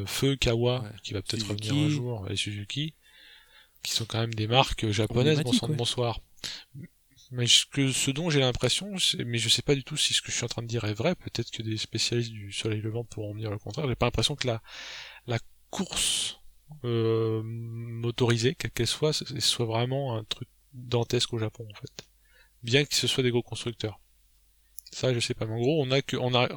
[0.06, 2.94] Feu, Kawa, qui va peut-être revenir un jour, et Suzuki,
[3.82, 6.20] qui sont quand même des marques japonaises, bonsoir.
[7.32, 8.92] Mais ce, dont j'ai l'impression,
[9.24, 10.84] mais je sais pas du tout si ce que je suis en train de dire
[10.84, 13.94] est vrai, peut-être que des spécialistes du soleil levant pourront me dire le contraire, j'ai
[13.94, 14.60] pas l'impression que la,
[15.28, 15.38] la
[15.70, 16.40] course
[16.84, 22.08] euh, motorisée, quelle qu'elle soit, ce soit vraiment un truc dantesque au Japon en fait.
[22.64, 24.00] Bien que ce soit des gros constructeurs.
[24.92, 25.46] Ça, je sais pas.
[25.46, 26.48] Mais en gros, on a que, on a,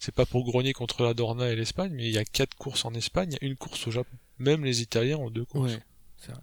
[0.00, 2.84] c'est pas pour grogner contre la Dorna et l'Espagne, mais il y a quatre courses
[2.84, 4.16] en Espagne, il y a une course au Japon.
[4.38, 5.72] Même les Italiens ont deux courses.
[5.72, 5.82] Ouais,
[6.18, 6.42] c'est vrai.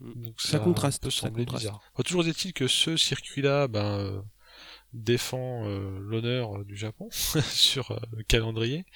[0.00, 1.80] Donc ça, contraste, peut sembler bizarre.
[2.04, 4.22] toujours est-il que ce circuit-là, ben, euh,
[4.92, 8.86] défend euh, l'honneur du Japon sur euh, le calendrier.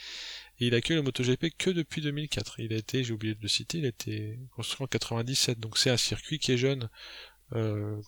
[0.59, 2.61] Et il accueille le MotoGP que depuis 2004.
[2.61, 5.59] Il a été, j'ai oublié de le citer, il a été construit en 97.
[5.59, 6.89] Donc c'est un circuit qui est jeune,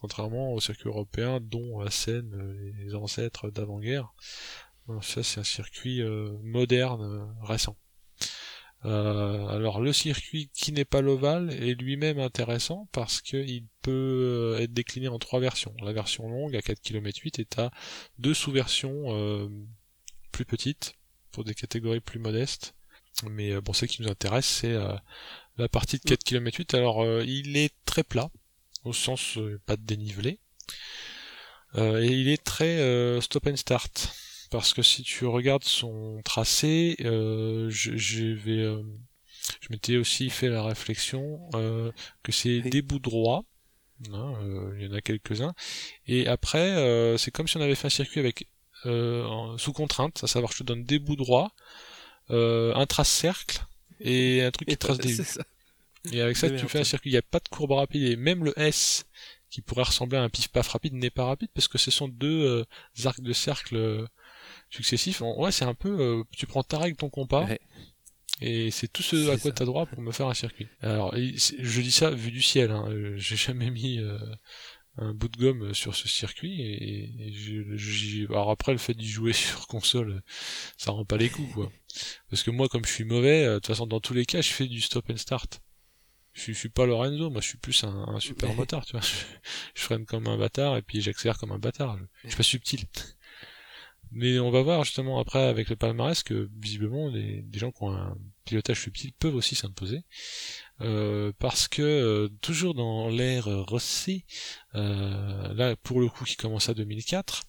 [0.01, 4.15] contrairement au circuit européen dont à Seine, les ancêtres d'avant-guerre.
[5.03, 6.03] Ça c'est un circuit
[6.43, 7.77] moderne, récent.
[8.85, 14.61] Euh, alors le circuit qui n'est pas l'ovale est lui-même intéressant parce qu'il peut euh,
[14.61, 15.75] être décliné en trois versions.
[15.83, 17.71] La version longue à 4 km 8 est à
[18.19, 19.49] deux sous-versions euh,
[20.33, 20.95] plus petites
[21.33, 22.75] pour des catégories plus modestes.
[23.31, 24.77] Mais bon, ce qui nous intéresse, c'est
[25.57, 26.75] la partie de 4 km 8.
[26.75, 28.29] Alors il est très plat,
[28.83, 30.41] au sens pas de dénivelé.
[31.77, 34.13] et il est très stop and start
[34.51, 38.83] parce que si tu regardes son tracé, euh, je, vais, euh,
[39.61, 41.93] je m'étais aussi fait la réflexion euh,
[42.23, 43.45] que c'est des bouts droits.
[44.13, 44.35] Hein,
[44.77, 45.55] il y en a quelques-uns.
[46.07, 48.49] Et après, c'est comme si on avait fait un circuit avec
[48.85, 51.53] sous contrainte, à savoir je te donne des bouts droits,
[52.29, 53.65] un trace cercle
[54.01, 55.21] et un truc qui trace des
[56.13, 57.11] Et avec ça, tu fais un circuit.
[57.11, 59.07] Il n'y a pas de courbe rapide et même le S
[59.49, 62.67] qui pourrait ressembler à un pif-paf rapide n'est pas rapide parce que ce sont deux
[63.05, 64.07] arcs de cercle
[64.75, 65.21] successifs.
[65.21, 67.47] Ouais, c'est un peu, euh, tu prends ta règle, ton compas,
[68.41, 70.67] et c'est tout ce à quoi t'as droit pour me faire un circuit.
[70.81, 74.19] Alors, je dis ça vu du ciel, hein, euh, j'ai jamais mis euh,
[74.97, 79.33] un bout de gomme sur ce circuit, et, je, alors après le fait d'y jouer
[79.45, 80.23] sur console,
[80.77, 81.71] ça rend pas les coups, quoi.
[82.29, 84.51] Parce que moi, comme je suis mauvais, de toute façon, dans tous les cas, je
[84.51, 85.61] fais du stop and start.
[86.33, 89.07] je, suis pas Lorenzo, moi je suis plus un, super motard, tu vois.
[89.75, 91.97] Je, freine comme un bâtard et puis j'accélère comme un bâtard.
[92.23, 92.81] Je, suis pas subtil.
[94.17, 97.93] Mais on va voir justement après avec le palmarès que visiblement des gens qui ont
[97.93, 100.05] un pilotage subtil peuvent aussi s'imposer.
[100.81, 104.25] Euh, parce que euh, toujours dans l'ère Rossi,
[104.75, 107.43] euh, là pour le coup qui commence à 2004,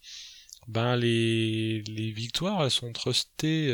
[0.67, 3.71] ben les, les victoires elles sont trustées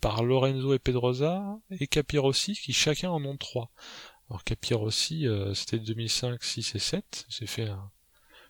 [0.00, 3.70] par Lorenzo et Pedrosa et Capirossi qui chacun en ont trois.
[4.30, 7.90] Alors Capirossi c'était 2005, 6 et 7, j'ai fait un,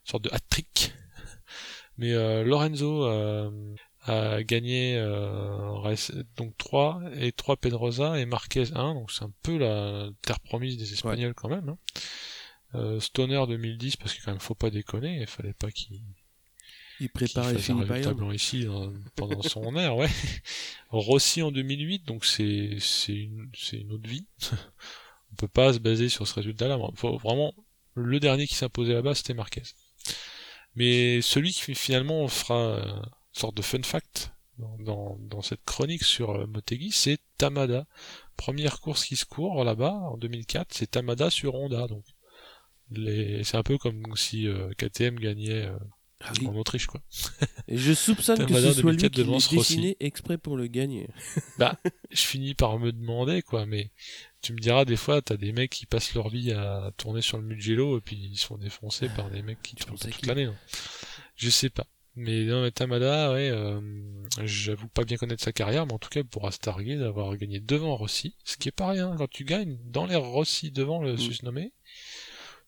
[0.05, 0.93] une sorte de hat-trick.
[2.01, 3.51] Mais euh, Lorenzo euh,
[4.05, 4.99] a gagné
[6.37, 10.79] donc 3 et 3 Pedrosa et Marquez 1, donc c'est un peu la terre promise
[10.79, 11.77] des Espagnols quand même.
[12.75, 12.99] Hein.
[13.01, 16.01] Stoner 2010 parce qu'il quand même faut pas déconner, il fallait pas qu'il
[17.01, 18.67] il préparait Philippe Blanc ici
[19.17, 20.09] pendant son air, ouais.
[20.91, 24.27] Rossi en 2008, donc c'est c'est une une autre vie.
[25.33, 26.79] On peut pas se baser sur ce résultat-là.
[27.03, 27.55] Vraiment
[27.95, 29.63] le dernier qui s'imposait là-bas, c'était Marquez.
[30.77, 33.03] Mais celui qui finalement fera une
[33.33, 34.33] sorte de fun fact
[34.79, 37.87] dans, dans, cette chronique sur euh, Motegi, c'est Tamada.
[38.37, 41.87] Première course qui se court là-bas en 2004, c'est Tamada sur Honda.
[41.87, 42.05] Donc
[43.45, 45.79] c'est un peu comme si euh, KTM gagnait euh,
[46.23, 47.01] ah en Autriche quoi.
[47.69, 51.09] Et je soupçonne que ce soit lui qui l'ait dessiné exprès pour le gagner.
[51.59, 51.79] bah,
[52.11, 53.91] je finis par me demander quoi, mais
[54.43, 57.39] tu me diras des fois t'as des mecs qui passent leur vie à tourner sur
[57.39, 60.45] le Mugello et puis ils sont défoncés par des mecs qui tournent toute l'année.
[60.45, 60.57] Hein.
[61.37, 61.87] Je sais pas.
[62.17, 63.81] Mais non, mais Tamada, ouais, euh,
[64.43, 67.97] j'avoue pas bien connaître sa carrière, mais en tout cas, pour pourra d'avoir gagné devant
[67.97, 69.15] Rossi, ce qui est pas rien.
[69.17, 71.19] Quand tu gagnes dans l'air Rossi devant le mm.
[71.19, 71.73] susnommé,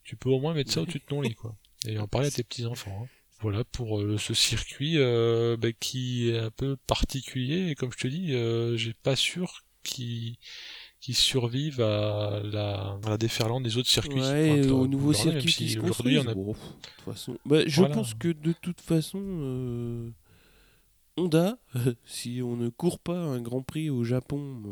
[0.04, 1.56] tu peux au moins mettre ça au-dessus de ton lit, quoi.
[1.86, 3.02] Et en parler à tes petits enfants.
[3.02, 3.08] Hein
[3.42, 7.98] voilà pour euh, ce circuit euh, bah, qui est un peu particulier et comme je
[7.98, 10.36] te dis euh, j'ai pas sûr qu'il
[11.02, 14.20] qui survive à la, à la déferlante des autres circuits.
[14.20, 16.34] Ouais, au nouveau circuit qui aujourd'hui on a...
[16.34, 16.54] de
[17.04, 17.36] façon...
[17.44, 20.12] bah, je pense que de toute façon
[21.16, 21.58] Honda,
[22.06, 24.62] si on ne court pas un Grand Prix au Japon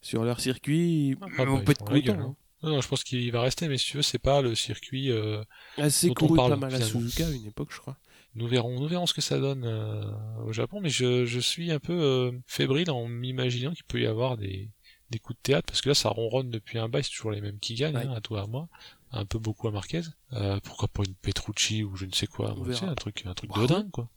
[0.00, 2.36] sur leur circuit, ah, on bah, peut être content.
[2.62, 5.12] Non, je pense qu'il va rester, mais si tu veux, c'est pas le circuit.
[5.12, 5.42] Euh,
[5.76, 7.96] Assez couru pas mal à Suzuka à une époque, je crois.
[8.38, 10.12] Nous verrons, nous verrons ce que ça donne euh,
[10.46, 14.06] au Japon, mais je, je suis un peu euh, fébrile en m'imaginant qu'il peut y
[14.06, 14.70] avoir des,
[15.10, 17.40] des coups de théâtre, parce que là, ça ronronne depuis un bail, c'est toujours les
[17.40, 18.68] mêmes qui gagnent, hein, à toi à moi,
[19.10, 20.02] un peu beaucoup à Marquez.
[20.34, 23.66] Euh, pourquoi pas une Petrucci ou je ne sais quoi, un truc, un truc de
[23.66, 24.08] dingue, quoi.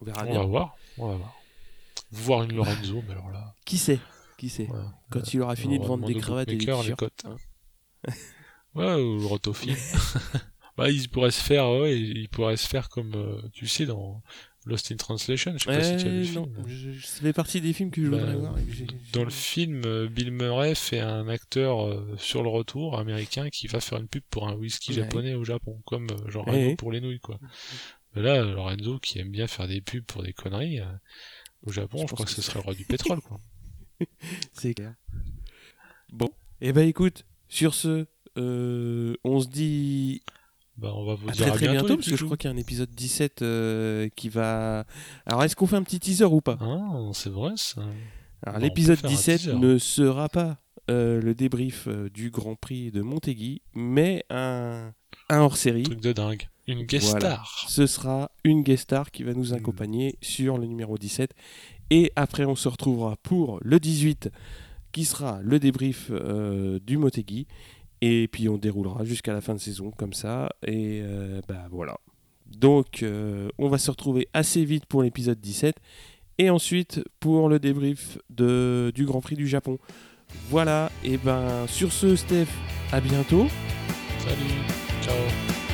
[0.00, 1.34] On verra on Va voir, on va voir.
[2.10, 3.54] Voir une Lorenzo, mais alors là.
[3.64, 4.00] Qui sait
[4.36, 4.68] Qui sait
[5.08, 7.24] Quand il aura fini de vendre des cravates et des t-shirts.
[7.24, 7.36] Hein.
[8.74, 9.74] ouais, ou le rotofilm.
[10.76, 14.22] bah, il pourrait se faire, ouais, il pourrait se faire comme, euh, tu sais, dans
[14.66, 15.54] Lost in Translation.
[15.56, 16.64] Je sais pas si tu as vu le film.
[16.66, 18.56] Je, ça fait partie des films que je voudrais bah, voir.
[19.12, 23.66] dans le film, euh, Bill Murray fait un acteur euh, sur le retour américain qui
[23.68, 26.46] va faire une pub pour un whisky japonais au Japon, comme genre
[26.78, 27.38] pour les nouilles, quoi.
[28.14, 30.80] Mais là, Lorenzo qui aime bien faire des pubs pour des conneries,
[31.62, 33.40] au Japon, je, crois que, ce serait le roi du pétrole, quoi.
[34.52, 34.94] C'est clair.
[36.12, 38.06] Bon, et eh ben écoute, sur ce,
[38.38, 40.22] euh, on se dit
[40.78, 42.54] bah, on va vous dire très, très bientôt, parce que je crois qu'il y a
[42.54, 44.84] un épisode 17 euh, qui va.
[45.24, 46.58] Alors, est-ce qu'on fait un petit teaser ou pas?
[46.60, 47.82] Ah, c'est vrai ça.
[48.42, 50.58] Alors, l'épisode 17 ne sera pas
[50.90, 54.92] euh, le débrief du Grand Prix de Montéguy, mais un,
[55.30, 55.84] un hors-série.
[55.84, 56.48] Truc de dingue.
[56.66, 57.64] Une guest star.
[57.68, 59.56] Ce sera une guest star qui va nous hmm.
[59.56, 61.32] accompagner sur le numéro 17.
[61.90, 64.30] Et après, on se retrouvera pour le 18
[64.92, 67.46] qui sera le débrief euh, du Motegi.
[68.00, 70.50] Et puis on déroulera jusqu'à la fin de saison comme ça.
[70.66, 71.98] Et euh, bah voilà.
[72.46, 75.76] Donc euh, on va se retrouver assez vite pour l'épisode 17.
[76.38, 79.78] Et ensuite pour le débrief de, du Grand Prix du Japon.
[80.50, 82.48] Voilà, et ben sur ce Steph,
[82.92, 83.46] à bientôt.
[84.18, 84.60] Salut,
[85.02, 85.65] ciao.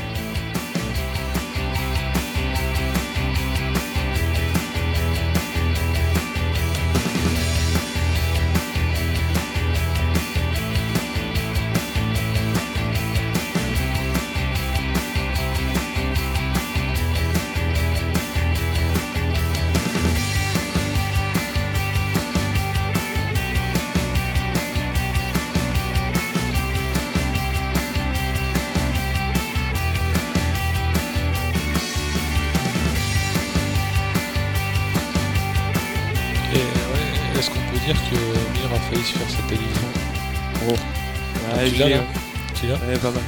[42.99, 43.23] Pas mal.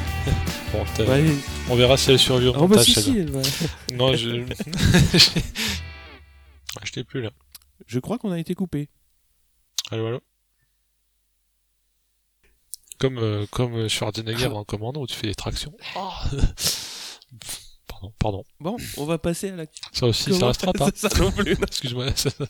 [1.70, 2.82] on verra si elle survit au oh, bah,
[3.92, 4.44] non, je...
[6.84, 7.30] je t'ai plus là.
[7.86, 8.88] Je crois qu'on a été coupé.
[9.90, 10.20] Allô, allô?
[12.98, 15.76] Comme euh, comme Schwarzenegger dans Commando où tu fais des tractions.
[15.96, 16.24] Ah.
[17.86, 18.44] pardon, pardon.
[18.61, 19.66] Bon, on va passer à la.
[19.92, 20.90] Ça aussi, ça restera pas.
[20.94, 21.52] Ça non plus.
[21.61, 22.14] Excuse-moi.
[22.14, 22.30] ça-